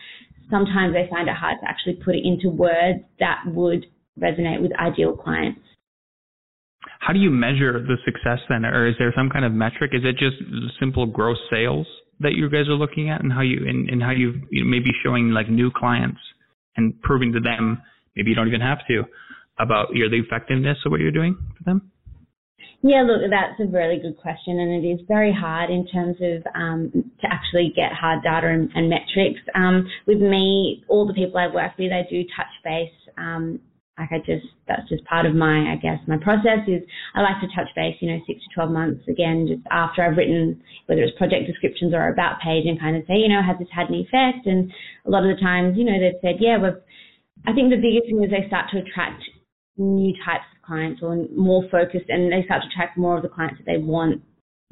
sometimes 0.53 0.93
they 0.93 1.09
find 1.09 1.29
it 1.29 1.35
hard 1.35 1.57
to 1.63 1.69
actually 1.69 1.95
put 2.05 2.15
it 2.15 2.23
into 2.25 2.51
words 2.51 3.01
that 3.19 3.41
would 3.47 3.87
resonate 4.21 4.61
with 4.61 4.71
ideal 4.77 5.17
clients. 5.17 5.61
How 7.01 7.13
do 7.13 7.19
you 7.19 7.31
measure 7.31 7.81
the 7.81 7.97
success 8.05 8.39
then, 8.49 8.65
or 8.65 8.87
is 8.87 8.95
there 8.99 9.13
some 9.17 9.31
kind 9.31 9.45
of 9.45 9.53
metric? 9.53 9.93
Is 9.95 10.03
it 10.05 10.19
just 10.19 10.37
simple 10.79 11.07
gross 11.07 11.39
sales 11.51 11.87
that 12.21 12.35
you 12.35 12.49
guys 12.51 12.69
are 12.69 12.79
looking 12.79 13.11
at, 13.11 13.23
and 13.23 13.33
how 13.33 13.41
you 13.41 13.67
and, 13.67 13.89
and 13.89 14.03
how 14.03 14.11
you, 14.11 14.35
maybe 14.53 14.91
showing 15.03 15.31
like 15.31 15.49
new 15.49 15.71
clients 15.75 16.21
and 16.77 17.01
proving 17.03 17.33
to 17.33 17.41
them, 17.41 17.83
maybe 18.15 18.31
you 18.31 18.37
don't 18.37 18.49
even 18.49 18.61
have 18.61 18.79
to, 18.89 19.03
about 19.59 19.95
your 19.95 20.09
the 20.11 20.19
effectiveness 20.19 20.79
of 20.85 20.93
what 20.93 21.01
you're 21.01 21.11
doing 21.11 21.37
for 21.57 21.65
them? 21.65 21.92
Yeah, 22.83 23.03
look, 23.03 23.23
that's 23.31 23.61
a 23.61 23.71
really 23.71 23.99
good 24.01 24.19
question, 24.21 24.59
and 24.59 24.85
it 24.85 24.89
is 24.89 25.01
very 25.07 25.33
hard 25.33 25.71
in 25.71 25.87
terms 25.87 26.17
of 26.21 26.43
um, 26.55 26.91
to 27.21 27.27
actually 27.31 27.73
get 27.77 27.93
hard 27.93 28.25
data 28.25 28.49
and, 28.49 28.71
and 28.75 28.91
metrics. 28.91 29.41
Um, 29.55 29.87
with 30.07 30.19
me, 30.21 30.85
all 30.89 31.07
the 31.07 31.15
people 31.15 31.39
I 31.39 31.47
work 31.47 31.79
with, 31.79 31.93
I 31.93 32.03
do 32.11 32.25
touch 32.37 32.51
base 32.65 32.91
um, 33.17 33.61
like 33.99 34.09
I 34.11 34.19
just 34.19 34.47
that's 34.67 34.89
just 34.89 35.05
part 35.05 35.27
of 35.27 35.35
my 35.35 35.71
I 35.73 35.77
guess 35.77 35.99
my 36.09 36.17
process 36.17 36.65
is 36.67 36.83
I 37.15 37.21
like 37.21 37.41
to 37.41 37.49
touch 37.55 37.69
base, 37.77 37.97
you 38.01 38.11
know, 38.11 38.19
six 38.27 38.41
to 38.41 38.49
twelve 38.55 38.71
months 38.71 39.05
again, 39.07 39.47
just 39.47 39.61
after 39.71 40.03
I've 40.03 40.17
written 40.17 40.61
whether 40.87 41.03
it's 41.03 41.17
project 41.19 41.47
descriptions 41.47 41.93
or 41.93 42.09
about 42.09 42.41
page 42.41 42.65
and 42.67 42.81
kind 42.81 42.97
of 42.97 43.05
say, 43.07 43.15
you 43.21 43.29
know, 43.29 43.43
has 43.43 43.59
this 43.59 43.69
had 43.71 43.91
an 43.91 44.01
effect? 44.01 44.47
And 44.47 44.73
a 45.07 45.11
lot 45.11 45.29
of 45.29 45.37
the 45.37 45.41
times, 45.41 45.77
you 45.77 45.85
know, 45.85 45.99
they've 46.01 46.21
said, 46.23 46.41
yeah, 46.41 46.57
we've 46.57 46.81
I 47.47 47.53
think 47.53 47.69
the 47.71 47.77
biggest 47.83 48.07
thing 48.09 48.23
is 48.25 48.31
they 48.31 48.47
start 48.49 48.71
to 48.73 48.79
attract 48.81 49.23
new 49.77 50.15
types 50.25 50.49
clients 50.65 51.01
or 51.03 51.27
more 51.37 51.65
focused 51.71 52.07
and 52.09 52.33
they 52.33 52.45
start 52.45 52.63
to 52.63 52.69
attract 52.69 52.99
more 52.99 53.17
of 53.17 53.23
the 53.23 53.29
clients 53.29 53.59
that 53.59 53.67
they 53.67 53.79
want 53.79 54.23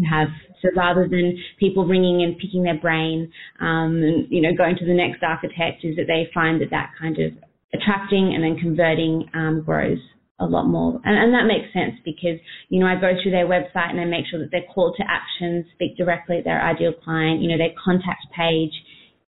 to 0.00 0.06
have. 0.06 0.28
So 0.62 0.68
rather 0.76 1.09
than 1.09 1.37
people 1.59 1.87
ringing 1.87 2.23
and 2.23 2.38
picking 2.38 2.62
their 2.62 2.78
brain 2.78 3.30
um, 3.61 4.00
and, 4.02 4.26
you 4.30 4.40
know, 4.40 4.50
going 4.56 4.76
to 4.76 4.85
the 4.85 4.94
next 4.94 5.23
architect 5.23 5.85
is 5.85 5.97
that 5.97 6.06
they 6.06 6.28
find 6.32 6.61
that 6.61 6.70
that 6.70 6.92
kind 7.00 7.18
of 7.18 7.32
attracting 7.73 8.35
and 8.35 8.42
then 8.42 8.56
converting 8.61 9.28
um, 9.35 9.62
grows 9.64 9.99
a 10.40 10.47
lot 10.47 10.66
more. 10.66 11.00
And, 11.04 11.16
and, 11.16 11.35
that 11.35 11.44
makes 11.44 11.73
sense 11.73 12.00
because, 12.04 12.40
you 12.70 12.80
know, 12.80 12.87
I 12.87 12.94
go 12.94 13.12
through 13.23 13.32
their 13.32 13.47
website 13.47 13.90
and 13.90 14.00
I 14.00 14.06
make 14.06 14.25
sure 14.30 14.40
that 14.40 14.50
their 14.50 14.64
call 14.75 14.92
to 14.97 15.04
action 15.06 15.66
speak 15.75 15.97
directly 15.99 16.38
to 16.38 16.42
their 16.42 16.62
ideal 16.64 16.92
client, 17.04 17.42
you 17.42 17.49
know, 17.49 17.59
their 17.59 17.75
contact 17.82 18.25
page. 18.35 18.73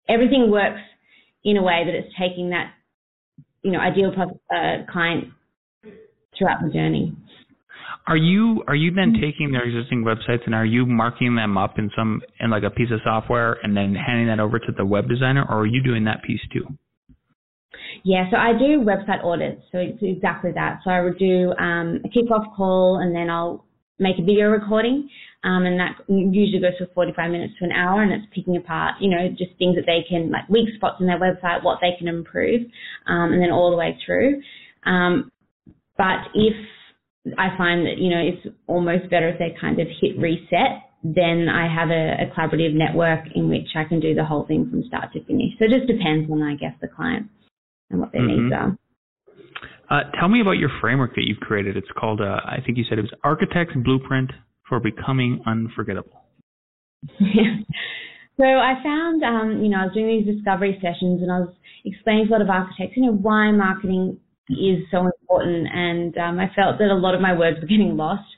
Everything 0.08 0.50
works 0.50 0.80
in 1.44 1.56
a 1.56 1.62
way 1.62 1.82
that 1.84 1.94
it's 1.94 2.14
taking 2.18 2.50
that, 2.50 2.72
you 3.62 3.72
know, 3.72 3.80
ideal 3.80 4.12
uh, 4.14 4.86
client 4.90 5.34
throughout 6.40 6.62
the 6.64 6.72
journey. 6.72 7.14
Are 8.06 8.16
you 8.16 8.64
are 8.66 8.74
you 8.74 8.92
then 8.92 9.12
taking 9.20 9.52
their 9.52 9.62
existing 9.62 10.04
websites 10.04 10.46
and 10.46 10.54
are 10.54 10.64
you 10.64 10.86
marking 10.86 11.36
them 11.36 11.58
up 11.58 11.78
in 11.78 11.90
some 11.94 12.22
in 12.40 12.50
like 12.50 12.62
a 12.64 12.70
piece 12.70 12.90
of 12.90 13.00
software 13.04 13.58
and 13.62 13.76
then 13.76 13.94
handing 13.94 14.26
that 14.28 14.40
over 14.40 14.58
to 14.58 14.72
the 14.76 14.84
web 14.84 15.08
designer 15.08 15.44
or 15.48 15.60
are 15.60 15.66
you 15.66 15.82
doing 15.82 16.04
that 16.04 16.22
piece 16.22 16.40
too? 16.52 16.66
Yeah, 18.02 18.30
so 18.30 18.36
I 18.36 18.52
do 18.52 18.80
website 18.80 19.22
audits, 19.22 19.62
so 19.70 19.78
it's 19.78 19.98
exactly 20.00 20.52
that. 20.54 20.80
So 20.84 20.90
I 20.90 21.02
would 21.02 21.18
do 21.18 21.52
um, 21.58 22.00
a 22.04 22.08
kickoff 22.08 22.56
call 22.56 23.00
and 23.02 23.14
then 23.14 23.28
I'll 23.28 23.64
make 23.98 24.18
a 24.18 24.24
video 24.24 24.48
recording 24.48 25.08
um, 25.44 25.66
and 25.66 25.78
that 25.78 25.96
usually 26.08 26.60
goes 26.60 26.78
for 26.78 26.86
45 26.94 27.30
minutes 27.30 27.54
to 27.58 27.66
an 27.66 27.72
hour 27.72 28.02
and 28.02 28.12
it's 28.12 28.26
picking 28.34 28.56
apart, 28.56 28.94
you 29.00 29.10
know, 29.10 29.28
just 29.30 29.52
things 29.58 29.76
that 29.76 29.84
they 29.86 30.04
can, 30.08 30.30
like 30.30 30.48
weak 30.48 30.68
spots 30.76 30.96
in 31.00 31.06
their 31.06 31.20
website, 31.20 31.62
what 31.62 31.78
they 31.80 31.92
can 31.98 32.08
improve 32.08 32.62
um, 33.06 33.32
and 33.32 33.42
then 33.42 33.50
all 33.50 33.70
the 33.70 33.76
way 33.76 33.96
through. 34.04 34.40
Um, 34.84 35.30
but 36.00 36.32
if 36.32 36.56
I 37.36 37.52
find 37.60 37.84
that, 37.84 37.98
you 37.98 38.08
know, 38.08 38.22
it's 38.24 38.56
almost 38.66 39.10
better 39.10 39.28
if 39.28 39.38
they 39.38 39.54
kind 39.60 39.78
of 39.78 39.88
hit 40.00 40.16
reset 40.16 40.88
then 41.02 41.48
I 41.48 41.66
have 41.72 41.88
a, 41.88 42.28
a, 42.28 42.34
collaborative 42.36 42.74
network 42.74 43.20
in 43.34 43.48
which 43.48 43.68
I 43.74 43.84
can 43.84 44.00
do 44.00 44.14
the 44.14 44.24
whole 44.24 44.44
thing 44.46 44.68
from 44.70 44.84
start 44.84 45.12
to 45.14 45.24
finish. 45.24 45.52
So 45.58 45.64
it 45.64 45.70
just 45.70 45.86
depends 45.86 46.30
on, 46.30 46.42
I 46.42 46.56
guess, 46.56 46.74
the 46.80 46.88
client 46.88 47.28
and 47.88 48.00
what 48.00 48.12
their 48.12 48.22
mm-hmm. 48.22 48.48
needs 48.48 48.54
are. 48.54 48.76
Uh, 49.90 50.10
tell 50.20 50.28
me 50.28 50.40
about 50.40 50.58
your 50.58 50.70
framework 50.80 51.14
that 51.14 51.24
you've 51.24 51.40
created. 51.40 51.76
It's 51.76 51.88
called, 51.98 52.20
uh, 52.20 52.40
I 52.44 52.58
think 52.64 52.76
you 52.76 52.84
said 52.88 52.98
it 52.98 53.02
was 53.02 53.14
Architect's 53.24 53.74
Blueprint 53.82 54.30
for 54.68 54.78
Becoming 54.78 55.42
Unforgettable. 55.46 56.22
so 57.18 58.44
I 58.44 58.74
found, 58.84 59.24
um, 59.24 59.62
you 59.64 59.70
know, 59.70 59.78
I 59.78 59.84
was 59.86 59.94
doing 59.94 60.22
these 60.22 60.36
discovery 60.36 60.78
sessions 60.82 61.22
and 61.22 61.32
I 61.32 61.40
was 61.40 61.54
explaining 61.84 62.26
to 62.26 62.30
a 62.30 62.34
lot 62.34 62.42
of 62.42 62.50
architects, 62.50 62.96
you 62.96 63.06
know, 63.06 63.12
why 63.12 63.50
marketing 63.52 64.18
is 64.50 64.84
so 64.92 65.09
important. 65.30 65.68
And 65.72 66.16
um, 66.18 66.38
I 66.38 66.50
felt 66.54 66.78
that 66.78 66.90
a 66.90 66.94
lot 66.94 67.14
of 67.14 67.20
my 67.20 67.36
words 67.36 67.58
were 67.60 67.66
getting 67.66 67.96
lost. 67.96 68.28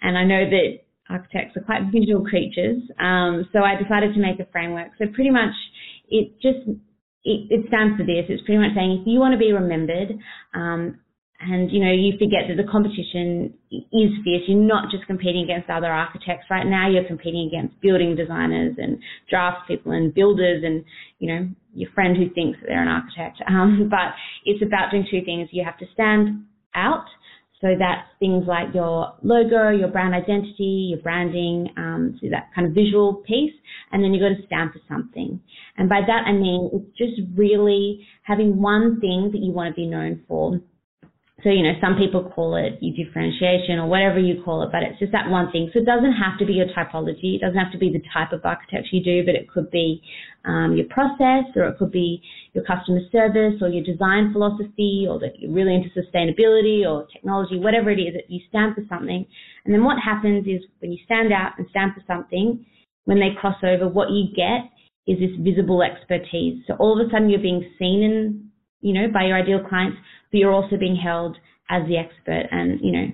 And 0.00 0.16
I 0.16 0.24
know 0.24 0.48
that 0.48 0.78
architects 1.08 1.56
are 1.56 1.62
quite 1.62 1.82
visual 1.92 2.24
creatures. 2.24 2.82
Um, 3.00 3.48
so 3.52 3.60
I 3.60 3.80
decided 3.80 4.14
to 4.14 4.20
make 4.20 4.40
a 4.40 4.50
framework. 4.50 4.92
So 4.98 5.06
pretty 5.14 5.30
much 5.30 5.54
it 6.08 6.34
just 6.40 6.68
it, 7.24 7.50
it, 7.50 7.66
stands 7.68 7.98
for 7.98 8.04
this. 8.06 8.26
It's 8.28 8.42
pretty 8.44 8.60
much 8.60 8.74
saying 8.76 9.00
if 9.00 9.06
you 9.06 9.18
want 9.18 9.32
to 9.32 9.38
be 9.38 9.52
remembered, 9.52 10.14
um, 10.54 10.98
and 11.40 11.70
you 11.70 11.84
know 11.84 11.92
you 11.92 12.12
forget 12.18 12.48
that 12.48 12.56
the 12.56 12.68
competition 12.70 13.52
is 13.70 14.10
fierce. 14.24 14.42
You're 14.48 14.58
not 14.58 14.90
just 14.90 15.06
competing 15.06 15.44
against 15.44 15.68
other 15.70 15.92
architects 15.92 16.46
right 16.50 16.66
now. 16.66 16.88
You're 16.88 17.06
competing 17.06 17.50
against 17.52 17.80
building 17.80 18.16
designers 18.16 18.76
and 18.78 18.98
draftspeople 19.32 19.92
and 19.92 20.14
builders 20.14 20.62
and 20.64 20.84
you 21.18 21.28
know 21.32 21.48
your 21.74 21.90
friend 21.92 22.16
who 22.16 22.28
thinks 22.34 22.58
that 22.60 22.66
they're 22.68 22.82
an 22.82 22.88
architect. 22.88 23.42
Um, 23.48 23.88
but 23.90 24.12
it's 24.44 24.62
about 24.62 24.90
doing 24.90 25.06
two 25.10 25.24
things. 25.24 25.48
You 25.52 25.64
have 25.64 25.78
to 25.78 25.86
stand 25.94 26.44
out 26.74 27.06
so 27.60 27.68
that's 27.78 28.06
things 28.20 28.44
like 28.46 28.74
your 28.74 29.14
logo, 29.22 29.70
your 29.70 29.88
brand 29.88 30.14
identity, 30.14 30.92
your 30.92 30.98
branding, 30.98 31.68
um, 31.78 32.18
so 32.20 32.28
that 32.30 32.50
kind 32.54 32.66
of 32.66 32.74
visual 32.74 33.22
piece, 33.26 33.54
and 33.90 34.04
then 34.04 34.12
you've 34.12 34.20
got 34.20 34.38
to 34.38 34.46
stand 34.46 34.72
for 34.72 34.80
something. 34.88 35.40
And 35.78 35.88
by 35.88 36.00
that 36.06 36.24
I 36.26 36.32
mean 36.32 36.70
it's 36.72 36.98
just 36.98 37.28
really 37.34 38.06
having 38.22 38.60
one 38.60 39.00
thing 39.00 39.30
that 39.32 39.38
you 39.38 39.52
want 39.52 39.74
to 39.74 39.80
be 39.80 39.86
known 39.86 40.22
for 40.28 40.60
so, 41.44 41.50
you 41.50 41.62
know, 41.62 41.76
some 41.82 41.96
people 42.00 42.32
call 42.32 42.56
it 42.56 42.80
your 42.80 42.96
differentiation 42.96 43.76
or 43.76 43.86
whatever 43.86 44.18
you 44.18 44.42
call 44.42 44.62
it, 44.62 44.72
but 44.72 44.82
it's 44.82 44.98
just 44.98 45.12
that 45.12 45.28
one 45.28 45.52
thing. 45.52 45.68
So 45.74 45.80
it 45.80 45.84
doesn't 45.84 46.16
have 46.16 46.38
to 46.38 46.46
be 46.46 46.54
your 46.54 46.66
typology. 46.72 47.36
It 47.36 47.42
doesn't 47.44 47.60
have 47.60 47.72
to 47.72 47.78
be 47.78 47.92
the 47.92 48.00
type 48.08 48.32
of 48.32 48.40
architecture 48.42 48.96
you 48.96 49.04
do, 49.04 49.20
but 49.20 49.34
it 49.34 49.44
could 49.52 49.70
be 49.70 50.00
um, 50.46 50.72
your 50.74 50.86
process 50.88 51.44
or 51.54 51.68
it 51.68 51.76
could 51.76 51.92
be 51.92 52.22
your 52.54 52.64
customer 52.64 53.00
service 53.12 53.60
or 53.60 53.68
your 53.68 53.84
design 53.84 54.32
philosophy 54.32 55.04
or 55.04 55.20
that 55.20 55.36
you're 55.36 55.52
really 55.52 55.74
into 55.74 55.92
sustainability 55.92 56.88
or 56.88 57.06
technology, 57.12 57.58
whatever 57.60 57.90
it 57.90 58.00
is 58.00 58.14
that 58.14 58.32
you 58.32 58.40
stand 58.48 58.74
for 58.74 58.82
something. 58.88 59.26
And 59.66 59.74
then 59.74 59.84
what 59.84 59.98
happens 60.00 60.46
is 60.46 60.64
when 60.80 60.90
you 60.90 60.98
stand 61.04 61.34
out 61.34 61.52
and 61.58 61.66
stand 61.68 61.92
for 61.92 62.02
something, 62.06 62.64
when 63.04 63.20
they 63.20 63.36
cross 63.38 63.60
over, 63.62 63.86
what 63.86 64.08
you 64.08 64.32
get 64.34 64.72
is 65.06 65.20
this 65.20 65.36
visible 65.44 65.82
expertise. 65.82 66.64
So 66.66 66.76
all 66.80 66.98
of 66.98 67.06
a 67.06 67.10
sudden 67.10 67.28
you're 67.28 67.44
being 67.44 67.70
seen 67.78 68.02
in, 68.02 68.48
you 68.80 68.94
know, 68.94 69.12
by 69.12 69.26
your 69.26 69.36
ideal 69.36 69.60
clients 69.68 69.98
but 70.30 70.38
you're 70.38 70.52
also 70.52 70.76
being 70.76 70.96
held 70.96 71.36
as 71.70 71.86
the 71.86 71.96
expert. 71.96 72.46
And, 72.50 72.80
you 72.80 72.92
know, 72.92 73.06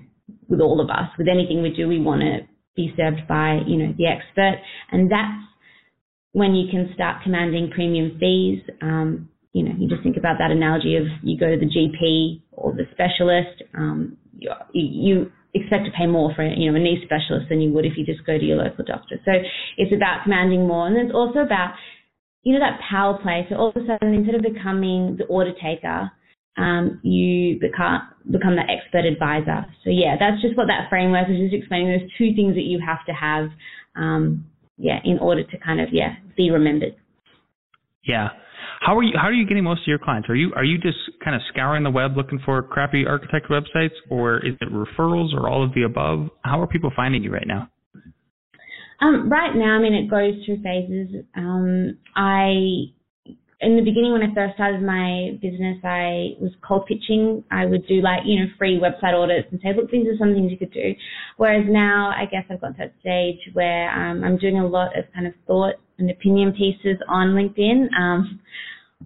with 0.47 0.61
all 0.61 0.81
of 0.81 0.89
us, 0.89 1.09
with 1.17 1.27
anything 1.27 1.61
we 1.61 1.73
do, 1.73 1.87
we 1.87 1.99
want 1.99 2.21
to 2.21 2.47
be 2.75 2.93
served 2.97 3.27
by, 3.27 3.59
you 3.67 3.77
know, 3.77 3.93
the 3.97 4.07
expert. 4.07 4.61
And 4.91 5.11
that's 5.11 5.43
when 6.31 6.55
you 6.55 6.69
can 6.69 6.91
start 6.93 7.23
commanding 7.23 7.71
premium 7.73 8.17
fees. 8.19 8.61
Um, 8.81 9.29
you 9.53 9.63
know, 9.63 9.73
you 9.77 9.87
just 9.87 10.01
think 10.01 10.17
about 10.17 10.37
that 10.39 10.51
analogy 10.51 10.95
of 10.97 11.03
you 11.21 11.39
go 11.39 11.51
to 11.51 11.59
the 11.59 11.69
GP 11.69 12.41
or 12.51 12.73
the 12.73 12.85
specialist, 12.91 13.61
um, 13.75 14.17
you, 14.39 14.49
you 14.73 15.31
expect 15.53 15.85
to 15.85 15.91
pay 15.91 16.07
more 16.07 16.33
for 16.35 16.45
you 16.45 16.71
know 16.71 16.77
a 16.77 16.81
knee 16.81 17.01
specialist 17.05 17.47
than 17.49 17.61
you 17.61 17.71
would 17.71 17.85
if 17.85 17.93
you 17.95 18.05
just 18.05 18.25
go 18.25 18.37
to 18.37 18.43
your 18.43 18.57
local 18.57 18.83
doctor. 18.83 19.19
So 19.25 19.31
it's 19.77 19.93
about 19.93 20.23
commanding 20.23 20.67
more, 20.67 20.87
and 20.87 20.97
it's 20.97 21.13
also 21.13 21.39
about 21.39 21.75
you 22.43 22.53
know 22.53 22.59
that 22.59 22.79
power 22.89 23.19
play. 23.21 23.45
So 23.49 23.55
all 23.55 23.69
of 23.69 23.77
a 23.77 23.85
sudden, 23.85 24.13
instead 24.13 24.35
of 24.35 24.41
becoming 24.41 25.15
the 25.17 25.25
order 25.25 25.53
taker, 25.53 26.11
um, 26.57 26.99
you 27.03 27.59
become 27.59 28.09
become 28.31 28.55
the 28.55 28.63
expert 28.69 29.05
advisor. 29.05 29.65
So 29.83 29.89
yeah, 29.89 30.15
that's 30.19 30.41
just 30.41 30.55
what 30.55 30.67
that 30.67 30.89
framework 30.89 31.29
is 31.29 31.37
just 31.37 31.53
explaining. 31.53 31.91
Those 31.91 32.09
two 32.17 32.35
things 32.35 32.55
that 32.55 32.63
you 32.63 32.79
have 32.85 33.05
to 33.05 33.11
have, 33.11 33.49
um, 33.95 34.45
yeah, 34.77 34.99
in 35.03 35.19
order 35.19 35.43
to 35.43 35.57
kind 35.59 35.81
of 35.81 35.89
yeah 35.91 36.15
be 36.37 36.51
remembered. 36.51 36.95
Yeah. 38.05 38.29
How 38.81 38.97
are 38.97 39.03
you? 39.03 39.13
How 39.15 39.27
are 39.27 39.33
you 39.33 39.47
getting 39.47 39.63
most 39.63 39.81
of 39.81 39.87
your 39.87 39.99
clients? 39.99 40.29
Are 40.29 40.35
you 40.35 40.53
are 40.55 40.63
you 40.63 40.77
just 40.77 40.97
kind 41.23 41.35
of 41.35 41.41
scouring 41.49 41.83
the 41.83 41.89
web 41.89 42.17
looking 42.17 42.39
for 42.45 42.61
crappy 42.61 43.05
architect 43.05 43.47
websites, 43.49 43.95
or 44.09 44.45
is 44.45 44.53
it 44.61 44.69
referrals, 44.71 45.33
or 45.33 45.49
all 45.49 45.63
of 45.63 45.73
the 45.73 45.83
above? 45.83 46.29
How 46.43 46.61
are 46.61 46.67
people 46.67 46.91
finding 46.95 47.23
you 47.23 47.31
right 47.31 47.47
now? 47.47 47.69
Um, 49.01 49.29
right 49.29 49.55
now, 49.55 49.75
I 49.75 49.79
mean, 49.79 49.93
it 49.93 50.09
goes 50.09 50.45
through 50.45 50.61
phases. 50.61 51.25
Um, 51.35 51.97
I 52.15 52.93
in 53.63 53.75
the 53.75 53.81
beginning 53.81 54.11
when 54.11 54.21
I 54.21 54.33
first 54.33 54.55
started 54.55 54.81
my 54.81 55.37
business, 55.41 55.77
I 55.83 56.35
was 56.39 56.51
cold 56.65 56.85
pitching. 56.85 57.43
I 57.51 57.65
would 57.65 57.87
do 57.87 58.01
like, 58.01 58.21
you 58.25 58.39
know, 58.39 58.47
free 58.57 58.79
website 58.79 59.13
audits 59.13 59.47
and 59.51 59.59
say, 59.63 59.69
look, 59.75 59.89
these 59.89 60.07
are 60.07 60.17
some 60.19 60.33
things 60.33 60.51
you 60.51 60.57
could 60.57 60.73
do. 60.73 60.93
Whereas 61.37 61.65
now, 61.67 62.11
I 62.15 62.25
guess 62.25 62.43
I've 62.49 62.61
got 62.61 62.75
to 62.75 62.75
that 62.79 62.93
stage 62.99 63.39
where 63.53 63.89
um, 63.89 64.23
I'm 64.23 64.37
doing 64.37 64.59
a 64.59 64.67
lot 64.67 64.97
of 64.97 65.05
kind 65.13 65.27
of 65.27 65.33
thought 65.47 65.75
and 65.97 66.11
opinion 66.11 66.51
pieces 66.51 66.97
on 67.07 67.29
LinkedIn. 67.29 67.87
Um, 67.97 68.39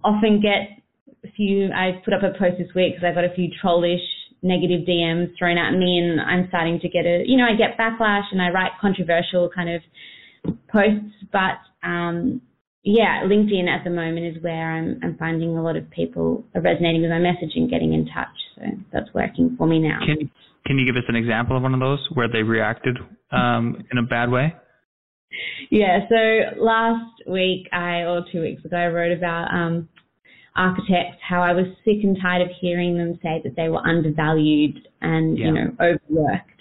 often 0.04 0.40
get 0.40 0.82
a 1.24 1.32
few, 1.32 1.70
I 1.72 2.02
put 2.04 2.14
up 2.14 2.22
a 2.22 2.36
post 2.38 2.58
this 2.58 2.74
week 2.74 2.94
because 2.94 3.06
I 3.06 3.14
got 3.14 3.24
a 3.24 3.34
few 3.34 3.48
trollish 3.60 4.00
negative 4.42 4.86
DMs 4.86 5.30
thrown 5.38 5.58
at 5.58 5.72
me 5.72 5.98
and 5.98 6.20
I'm 6.20 6.46
starting 6.48 6.78
to 6.80 6.88
get 6.88 7.06
a, 7.06 7.22
you 7.26 7.36
know, 7.36 7.44
I 7.44 7.56
get 7.56 7.78
backlash 7.78 8.24
and 8.32 8.40
I 8.40 8.50
write 8.50 8.72
controversial 8.80 9.50
kind 9.54 9.70
of 9.70 9.82
posts, 10.70 11.14
but 11.32 11.58
um, 11.86 12.40
yeah, 12.84 13.22
LinkedIn 13.24 13.68
at 13.68 13.84
the 13.84 13.90
moment 13.90 14.36
is 14.36 14.42
where 14.42 14.72
I'm, 14.72 15.00
I'm 15.02 15.16
finding 15.18 15.56
a 15.56 15.62
lot 15.62 15.76
of 15.76 15.90
people 15.90 16.44
are 16.54 16.60
resonating 16.60 17.02
with 17.02 17.10
my 17.10 17.18
message 17.18 17.52
and 17.56 17.68
getting 17.70 17.92
in 17.92 18.06
touch. 18.06 18.28
So 18.56 18.62
that's 18.92 19.12
working 19.14 19.56
for 19.58 19.66
me 19.66 19.78
now. 19.78 19.98
Can 20.04 20.30
Can 20.66 20.78
you 20.78 20.86
give 20.86 20.96
us 20.96 21.04
an 21.08 21.16
example 21.16 21.56
of 21.56 21.62
one 21.62 21.74
of 21.74 21.80
those 21.80 22.06
where 22.14 22.28
they 22.28 22.42
reacted 22.42 22.98
um, 23.30 23.84
in 23.90 23.98
a 23.98 24.02
bad 24.02 24.30
way? 24.30 24.54
Yeah. 25.70 26.00
So 26.08 26.60
last 26.62 27.22
week, 27.26 27.68
I 27.72 28.02
or 28.04 28.24
two 28.30 28.40
weeks 28.40 28.64
ago, 28.64 28.76
I 28.76 28.86
wrote 28.86 29.16
about 29.16 29.52
um, 29.52 29.88
architects 30.56 31.18
how 31.26 31.42
I 31.42 31.52
was 31.52 31.66
sick 31.84 31.98
and 32.02 32.16
tired 32.20 32.42
of 32.42 32.48
hearing 32.60 32.96
them 32.98 33.18
say 33.22 33.40
that 33.44 33.54
they 33.56 33.68
were 33.68 33.86
undervalued 33.86 34.78
and 35.00 35.38
yeah. 35.38 35.46
you 35.46 35.52
know 35.52 35.70
overworked 35.80 36.57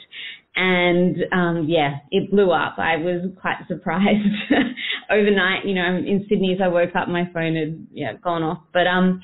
and 0.58 1.18
um, 1.32 1.66
yeah, 1.70 1.98
it 2.10 2.32
blew 2.32 2.50
up. 2.52 2.76
I 2.80 2.98
was 2.98 3.30
quite 3.40 3.58
surprised 3.68 4.28
overnight. 5.12 5.66
You 5.66 5.76
know, 5.76 5.96
in 5.98 6.26
Sydney, 6.28 6.54
as 6.54 6.60
I 6.62 6.68
woke 6.68 6.96
up, 6.96 7.08
my 7.08 7.30
phone 7.32 7.56
had 7.56 7.88
yeah 7.94 8.14
gone 8.14 8.42
off. 8.42 8.64
But 8.74 8.88
um, 8.88 9.22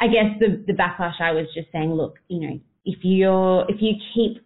I 0.00 0.06
guess 0.06 0.40
the 0.40 0.64
the 0.66 0.72
backlash 0.72 1.20
I 1.20 1.32
was 1.32 1.46
just 1.54 1.68
saying, 1.70 1.92
look, 1.92 2.14
you 2.28 2.40
know, 2.40 2.60
if 2.86 2.98
you're 3.02 3.66
if 3.68 3.76
you 3.80 3.92
keep 4.14 4.42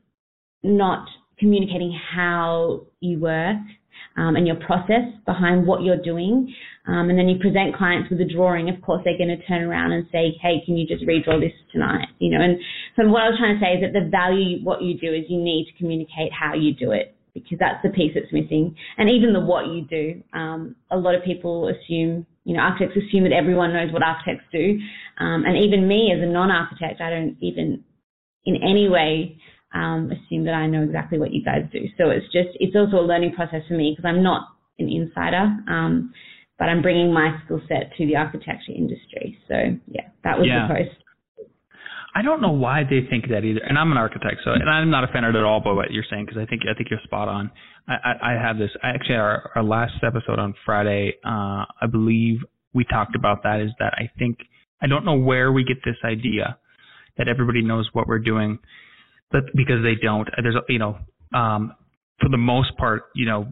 not 0.65 1.09
communicating 1.39 1.97
how 2.13 2.87
you 2.99 3.21
work 3.21 3.57
um, 4.19 4.35
and 4.35 4.47
your 4.47 4.57
process 4.57 5.07
behind 5.25 5.67
what 5.67 5.83
you're 5.83 6.03
doing, 6.03 6.53
um, 6.89 7.09
and 7.09 7.19
then 7.19 7.29
you 7.29 7.39
present 7.39 7.77
clients 7.77 8.11
with 8.11 8.21
a 8.21 8.25
drawing, 8.25 8.69
of 8.69 8.81
course 8.83 9.01
they're 9.05 9.17
going 9.17 9.31
to 9.31 9.47
turn 9.47 9.63
around 9.63 9.93
and 9.93 10.07
say, 10.11 10.37
hey, 10.43 10.61
can 10.67 10.77
you 10.77 10.87
just 10.87 11.05
redraw 11.05 11.39
this 11.41 11.53
tonight? 11.73 12.09
You 12.19 12.31
know, 12.37 12.43
and 12.43 12.59
so 12.97 13.07
what 13.09 13.23
I 13.23 13.29
was 13.29 13.39
trying 13.39 13.59
to 13.59 13.65
say 13.65 13.73
is 13.75 13.81
that 13.81 13.93
the 13.95 14.09
value 14.11 14.65
what 14.65 14.83
you 14.83 14.99
do 14.99 15.15
is 15.15 15.25
you 15.29 15.41
need 15.41 15.71
to 15.71 15.79
communicate 15.79 16.33
how 16.33 16.55
you 16.55 16.75
do 16.75 16.91
it 16.91 17.15
because 17.35 17.59
that's 17.61 17.83
the 17.83 17.91
piece 17.91 18.13
that's 18.15 18.33
missing. 18.33 18.75
And 18.97 19.09
even 19.09 19.33
the 19.33 19.41
what 19.41 19.69
you 19.69 19.83
do, 19.83 20.23
um, 20.33 20.75
a 20.91 20.97
lot 20.97 21.15
of 21.15 21.23
people 21.23 21.69
assume, 21.69 22.27
you 22.45 22.57
know, 22.57 22.61
architects 22.61 22.97
assume 22.97 23.25
that 23.25 23.33
everyone 23.33 23.73
knows 23.73 23.93
what 23.93 24.03
architects 24.03 24.45
do. 24.51 24.79
Um, 25.21 25.45
and 25.47 25.57
even 25.57 25.87
me 25.87 26.13
as 26.17 26.23
a 26.23 26.27
non-architect, 26.27 27.01
I 27.01 27.11
don't 27.11 27.37
even 27.41 27.85
in 28.45 28.57
any 28.57 28.89
way 28.89 29.37
um, 29.75 30.11
assume 30.11 30.45
that 30.45 30.55
I 30.55 30.67
know 30.67 30.83
exactly 30.83 31.19
what 31.19 31.33
you 31.33 31.45
guys 31.45 31.63
do. 31.73 31.87
So 31.97 32.11
it's 32.11 32.27
just, 32.27 32.51
it's 32.55 32.77
also 32.77 33.05
a 33.05 33.07
learning 33.07 33.35
process 33.35 33.63
for 33.69 33.75
me 33.75 33.95
because 33.97 34.09
I'm 34.09 34.23
not 34.23 34.49
an 34.79 34.89
insider. 34.89 35.57
Um, 35.69 36.13
but 36.59 36.69
I'm 36.69 36.83
bringing 36.83 37.13
my 37.13 37.39
skill 37.45 37.61
set 37.69 37.97
to 37.97 38.07
the 38.07 38.17
architecture 38.17 38.73
industry. 38.75 39.39
So 39.47 39.55
yeah, 39.87 40.09
that 40.25 40.39
was 40.39 40.49
yeah. 40.49 40.67
the 40.67 40.75
post. 40.75 41.05
I 42.15 42.23
don't 42.23 42.43
know 42.43 42.51
why 42.51 42.83
they 42.83 43.07
think 43.09 43.29
that 43.29 43.45
either. 43.45 43.61
And 43.61 43.79
I'm 43.79 43.93
an 43.93 43.99
architect, 43.99 44.39
so 44.43 44.51
and 44.51 44.69
I'm 44.69 44.91
not 44.91 45.05
offended 45.05 45.37
at 45.37 45.45
all 45.45 45.61
by 45.61 45.73
what 45.73 45.93
you're 45.93 46.05
saying 46.11 46.27
because 46.27 46.41
I 46.41 46.47
think 46.47 46.63
I 46.69 46.75
think 46.75 46.91
you're 46.91 46.99
spot 47.05 47.29
on. 47.29 47.51
I, 47.87 47.95
I, 47.95 48.33
I 48.33 48.43
have 48.43 48.59
this 48.59 48.71
I 48.83 48.89
actually 48.89 49.17
our, 49.17 49.53
our 49.55 49.63
last 49.63 49.95
episode 50.03 50.39
on 50.39 50.55
Friday. 50.67 51.15
Uh, 51.25 51.65
I 51.81 51.87
believe 51.91 52.41
we 52.75 52.85
talked 52.85 53.15
about 53.15 53.45
that. 53.45 53.61
Is 53.61 53.71
that 53.79 53.93
I 53.95 54.11
think 54.19 54.39
I 54.83 54.89
don't 54.89 55.05
know 55.05 55.17
where 55.17 55.53
we 55.53 55.63
get 55.63 55.77
this 55.85 55.97
idea 56.05 56.59
that 57.19 57.29
everybody 57.29 57.63
knows 57.63 57.89
what 57.93 58.09
we're 58.09 58.19
doing, 58.19 58.59
but 59.31 59.45
because 59.55 59.83
they 59.83 59.95
don't. 60.01 60.29
There's 60.43 60.57
you 60.69 60.79
know 60.79 60.99
um, 61.35 61.75
for 62.21 62.29
the 62.29 62.39
most 62.39 62.77
part, 62.77 63.05
you 63.15 63.27
know, 63.27 63.49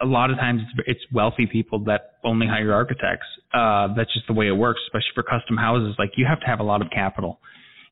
a 0.00 0.06
lot 0.06 0.30
of 0.30 0.36
times 0.38 0.62
it's, 0.62 0.88
it's 0.88 1.12
wealthy 1.12 1.46
people 1.46 1.84
that 1.84 2.14
only 2.24 2.46
hire 2.46 2.72
architects. 2.72 3.26
Uh, 3.54 3.88
that's 3.96 4.12
just 4.12 4.26
the 4.26 4.32
way 4.32 4.48
it 4.48 4.52
works, 4.52 4.80
especially 4.86 5.12
for 5.14 5.22
custom 5.22 5.56
houses. 5.56 5.94
Like 5.98 6.12
you 6.16 6.26
have 6.28 6.40
to 6.40 6.46
have 6.46 6.60
a 6.60 6.64
lot 6.64 6.82
of 6.82 6.88
capital 6.90 7.38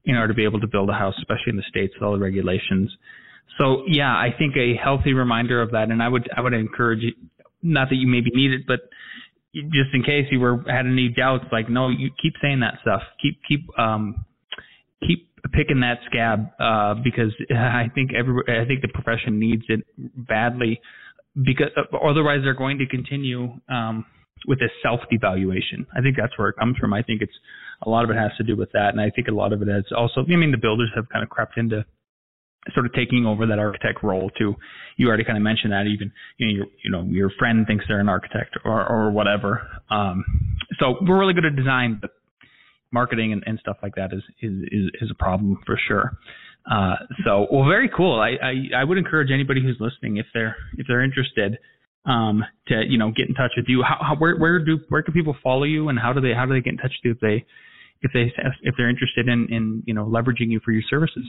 in 0.05 0.17
order 0.17 0.29
to 0.29 0.35
be 0.35 0.45
able 0.45 0.61
to 0.61 0.67
build 0.67 0.89
a 0.91 0.95
house, 0.95 1.15
especially 1.19 1.51
in 1.51 1.57
the 1.57 1.65
states 1.69 1.95
with 1.95 2.03
all 2.03 2.13
the 2.13 2.19
regulations. 2.19 2.91
So 3.59 3.83
yeah, 3.87 4.11
I 4.11 4.31
think 4.37 4.57
a 4.57 4.75
healthy 4.83 5.13
reminder 5.13 5.61
of 5.61 5.73
that, 5.73 5.91
and 5.91 6.03
I 6.03 6.09
would 6.09 6.29
I 6.37 6.41
would 6.41 6.55
encourage 6.55 7.03
you, 7.03 7.13
not 7.63 7.89
that 7.91 7.97
you 7.97 8.09
maybe 8.09 8.31
need 8.33 8.53
it, 8.53 8.63
but 8.67 8.81
just 9.55 9.93
in 9.93 10.03
case 10.03 10.27
you 10.31 10.41
were 10.41 10.65
had 10.69 10.87
any 10.87 11.09
doubts, 11.09 11.45
like 11.53 11.69
no, 11.69 11.89
you 11.89 12.11
keep 12.23 12.35
saying 12.41 12.61
that 12.61 12.75
stuff. 12.83 13.03
Keep 13.23 13.41
keep 13.49 13.79
um 13.79 14.25
keep 15.07 15.30
picking 15.49 15.81
that 15.81 15.99
scab 16.07 16.51
uh, 16.59 16.95
because 17.03 17.33
I 17.51 17.87
think 17.95 18.11
every 18.15 18.43
I 18.49 18.67
think 18.67 18.83
the 18.83 18.89
profession 18.89 19.39
needs 19.39 19.65
it 19.69 19.81
badly 20.17 20.81
because 21.35 21.69
uh, 21.77 21.97
otherwise 21.97 22.41
they're 22.43 22.55
going 22.55 22.79
to 22.79 22.87
continue 22.87 23.49
um, 23.69 24.05
with 24.47 24.59
this 24.59 24.71
self 24.83 25.01
devaluation. 25.13 25.87
I 25.97 26.01
think 26.03 26.17
that's 26.17 26.37
where 26.39 26.49
it 26.49 26.57
comes 26.57 26.77
from. 26.79 26.93
I 26.93 27.03
think 27.03 27.23
it's 27.23 27.33
a 27.83 27.89
lot 27.89 28.05
of 28.05 28.11
it 28.11 28.17
has 28.17 28.33
to 28.39 28.45
do 28.45 28.57
with 28.57 28.71
that, 28.73 28.91
and 28.91 29.01
I 29.01 29.11
think 29.11 29.29
a 29.29 29.35
lot 29.35 29.53
of 29.53 29.63
it 29.63 29.69
is 29.69 29.85
also. 29.97 30.23
I 30.23 30.37
mean, 30.37 30.51
the 30.51 30.59
builders 30.59 30.91
have 30.95 31.09
kind 31.09 31.23
of 31.23 31.31
crept 31.31 31.57
into 31.57 31.85
sort 32.75 32.85
of 32.85 32.93
taking 32.93 33.25
over 33.25 33.47
that 33.47 33.59
architect 33.59 34.03
role 34.03 34.31
too. 34.39 34.55
You 34.97 35.09
already 35.09 35.25
kind 35.25 35.39
of 35.39 35.43
mentioned 35.43 35.73
that 35.73 35.87
even 35.87 36.13
you 36.37 36.47
know 36.47 36.53
your 36.53 36.67
you 36.85 36.91
know 36.91 37.03
your 37.05 37.31
friend 37.39 37.67
thinks 37.67 37.85
they're 37.89 38.01
an 38.01 38.09
architect 38.09 38.57
or 38.65 38.87
or 38.87 39.11
whatever. 39.11 39.67
Um, 39.91 40.25
so 40.79 40.97
we're 41.01 41.19
really 41.19 41.35
good 41.35 41.47
at 41.47 41.57
design, 41.57 41.99
but 42.01 42.11
marketing 42.93 43.33
and, 43.33 43.43
and 43.47 43.59
stuff 43.61 43.77
like 43.83 43.95
that 43.97 44.11
is 44.13 44.23
is 44.43 44.91
is, 45.01 45.11
a 45.11 45.15
problem 45.15 45.59
for 45.67 45.79
sure. 45.89 46.19
Uh, 46.71 46.97
so, 47.25 47.47
well, 47.51 47.65
very 47.65 47.91
cool. 47.95 48.21
I, 48.21 48.37
I, 48.45 48.81
I 48.83 48.85
would 48.85 48.99
encourage 48.99 49.31
anybody 49.31 49.63
who's 49.63 49.79
listening, 49.81 50.19
if 50.19 50.27
they're 50.35 50.57
if 50.77 50.87
they're 50.87 51.03
interested, 51.03 51.59
um, 52.05 52.45
to 52.69 52.83
you 52.87 52.99
know 52.99 53.11
get 53.11 53.29
in 53.29 53.35
touch 53.35 53.53
with 53.57 53.67
you. 53.69 53.83
How, 53.83 53.97
how 54.01 54.17
where 54.17 54.37
where 54.37 54.65
do 54.65 54.79
where 54.89 55.03
can 55.03 55.15
people 55.15 55.37
follow 55.43 55.65
you, 55.65 55.89
and 55.89 55.99
how 55.99 56.13
do 56.13 56.21
they 56.21 56.35
how 56.35 56.47
do 56.47 56.53
they 56.53 56.61
get 56.61 56.73
in 56.73 56.79
touch 56.79 56.93
with 57.03 57.05
you 57.05 57.13
if 57.13 57.21
they 57.21 57.47
if 58.03 58.13
they 58.13 58.33
if 58.63 58.75
they're 58.77 58.91
interested 58.91 59.29
in 59.29 59.47
in 59.51 59.83
you 59.87 59.95
know 59.95 60.05
leveraging 60.05 60.51
you 60.51 60.61
for 60.65 60.73
your 60.73 60.83
services? 60.89 61.25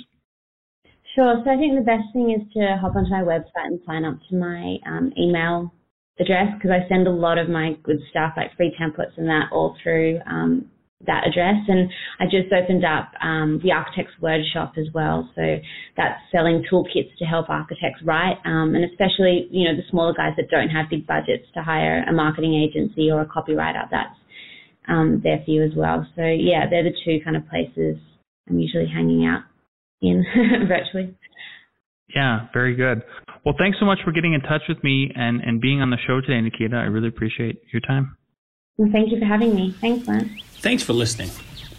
Sure. 1.16 1.42
So 1.44 1.52
I 1.52 1.58
think 1.58 1.76
the 1.76 1.84
best 1.84 2.08
thing 2.14 2.32
is 2.32 2.54
to 2.54 2.78
hop 2.80 2.96
onto 2.96 3.12
my 3.12 3.22
website 3.22 3.68
and 3.68 3.80
sign 3.86 4.06
up 4.06 4.16
to 4.30 4.36
my 4.36 4.78
um, 4.88 5.12
email 5.20 5.74
address 6.20 6.54
because 6.56 6.72
I 6.72 6.88
send 6.88 7.08
a 7.08 7.12
lot 7.12 7.38
of 7.38 7.50
my 7.50 7.74
good 7.84 8.00
stuff, 8.10 8.34
like 8.38 8.56
free 8.56 8.74
templates 8.80 9.18
and 9.18 9.28
that, 9.28 9.50
all 9.52 9.76
through 9.84 10.20
um, 10.26 10.70
that 11.08 11.28
address. 11.28 11.56
And 11.68 11.90
I 12.20 12.26
just 12.26 12.52
opened 12.52 12.86
up 12.86 13.12
um, 13.22 13.60
the 13.64 13.72
Architects 13.72 14.14
Workshop 14.22 14.74
as 14.78 14.88
well. 14.94 15.30
So 15.36 15.58
that's 15.98 16.20
selling 16.32 16.64
toolkits 16.72 17.16
to 17.20 17.26
help 17.26 17.50
architects 17.50 18.02
write, 18.04 18.38
um, 18.46 18.76
and 18.76 18.86
especially 18.86 19.48
you 19.52 19.68
know 19.68 19.76
the 19.76 19.88
smaller 19.90 20.14
guys 20.14 20.34
that 20.38 20.50
don't 20.50 20.70
have 20.70 20.90
big 20.90 21.08
budgets 21.08 21.46
to 21.54 21.64
hire 21.64 22.04
a 22.08 22.14
marketing 22.14 22.56
agency 22.56 23.10
or 23.12 23.22
a 23.22 23.26
copywriter. 23.26 23.90
That's 23.90 24.16
um, 24.88 25.22
there 25.24 25.42
for 25.46 25.52
you 25.52 25.64
as 25.64 25.72
well. 25.76 26.06
So 26.16 26.24
yeah, 26.24 26.70
they're 26.70 26.84
the 26.84 26.96
two 27.06 27.20
kind 27.24 27.36
of 27.36 27.48
places 27.50 27.98
I'm 28.50 28.60
usually 28.60 28.88
hanging 28.88 29.26
out 29.26 29.44
in 30.02 30.26
virtually. 30.68 31.16
Yeah, 32.16 32.48
very 32.54 32.76
good. 32.76 33.04
Well, 33.46 33.56
thanks 33.58 33.78
so 33.80 33.86
much 33.86 34.00
for 34.04 34.12
getting 34.12 34.34
in 34.34 34.42
touch 34.42 34.64
with 34.68 34.84
me 34.84 35.12
and, 35.16 35.42
and 35.42 35.62
being 35.62 35.82
on 35.82 35.90
the 35.90 35.98
show 36.06 36.22
today, 36.22 36.42
Nikita. 36.42 36.76
I 36.76 36.84
really 36.84 37.08
appreciate 37.08 37.62
your 37.72 37.82
time. 37.82 38.18
Well, 38.82 38.90
thank 38.90 39.12
you 39.12 39.20
for 39.20 39.26
having 39.26 39.54
me. 39.54 39.76
Thanks, 39.80 40.08
Lance. 40.08 40.32
Thanks 40.54 40.82
for 40.82 40.94
listening. 40.94 41.30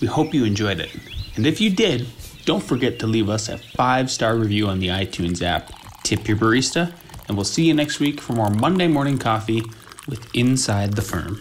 We 0.01 0.07
hope 0.07 0.33
you 0.33 0.45
enjoyed 0.45 0.79
it. 0.79 0.95
And 1.35 1.45
if 1.49 1.61
you 1.61 1.69
did, 1.69 2.07
don't 2.45 2.62
forget 2.62 3.01
to 3.01 3.09
leave 3.09 3.29
us 3.29 3.49
a 3.49 3.59
five 3.59 4.09
star 4.09 4.37
review 4.37 4.69
on 4.69 4.79
the 4.79 4.87
iTunes 4.87 5.43
app. 5.43 5.73
Tip 6.05 6.29
your 6.29 6.37
barista, 6.37 6.93
and 7.27 7.37
we'll 7.37 7.45
see 7.45 7.65
you 7.65 7.75
next 7.75 7.99
week 7.99 8.21
for 8.21 8.35
more 8.35 8.51
Monday 8.51 8.87
morning 8.87 9.19
coffee 9.19 9.65
with 10.07 10.33
Inside 10.33 10.93
the 10.93 11.03
Firm. 11.03 11.41